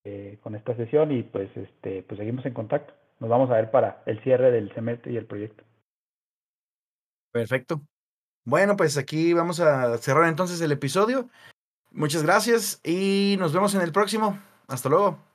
eh, 0.05 0.38
con 0.41 0.55
esta 0.55 0.75
sesión 0.75 1.12
y 1.12 1.23
pues 1.23 1.49
este 1.58 2.03
pues 2.03 2.17
seguimos 2.17 2.45
en 2.45 2.53
contacto. 2.53 2.93
Nos 3.19 3.29
vamos 3.29 3.49
a 3.51 3.55
ver 3.55 3.69
para 3.69 4.01
el 4.05 4.23
cierre 4.23 4.49
del 4.49 4.73
semestre 4.73 5.12
y 5.12 5.17
el 5.17 5.25
proyecto. 5.25 5.63
Perfecto. 7.32 7.82
Bueno, 8.45 8.77
pues 8.77 8.97
aquí 8.97 9.34
vamos 9.34 9.60
a 9.60 9.97
cerrar 9.97 10.29
entonces 10.29 10.62
el 10.62 10.71
episodio. 10.71 11.29
Muchas 11.91 12.23
gracias 12.23 12.79
y 12.84 13.36
nos 13.39 13.53
vemos 13.53 13.75
en 13.75 13.82
el 13.82 13.91
próximo. 13.91 14.39
Hasta 14.67 14.88
luego. 14.88 15.28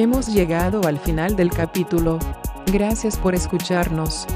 Hemos 0.00 0.28
llegado 0.28 0.82
al 0.86 0.96
final 0.96 1.34
del 1.34 1.50
capítulo. 1.50 2.20
Gracias 2.72 3.16
por 3.16 3.34
escucharnos. 3.34 4.28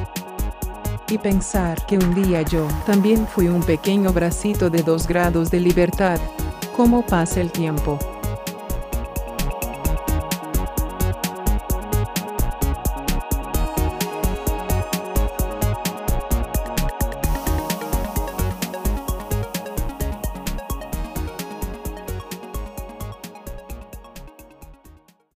y 1.09 1.19
pensar 1.19 1.87
que 1.87 1.99
un 1.99 2.15
día 2.17 2.43
yo 2.43 2.67
también 2.85 3.29
fui 3.29 3.47
un 3.47 3.63
pequeño 3.63 4.13
bracito 4.13 4.71
de 4.71 4.83
dos 4.83 5.07
grados 5.07 5.53
de 5.53 5.61
libertad. 5.61 6.19
¿Cómo 6.77 7.07
pasa 7.07 7.41
el 7.41 7.53
tiempo? 7.53 7.97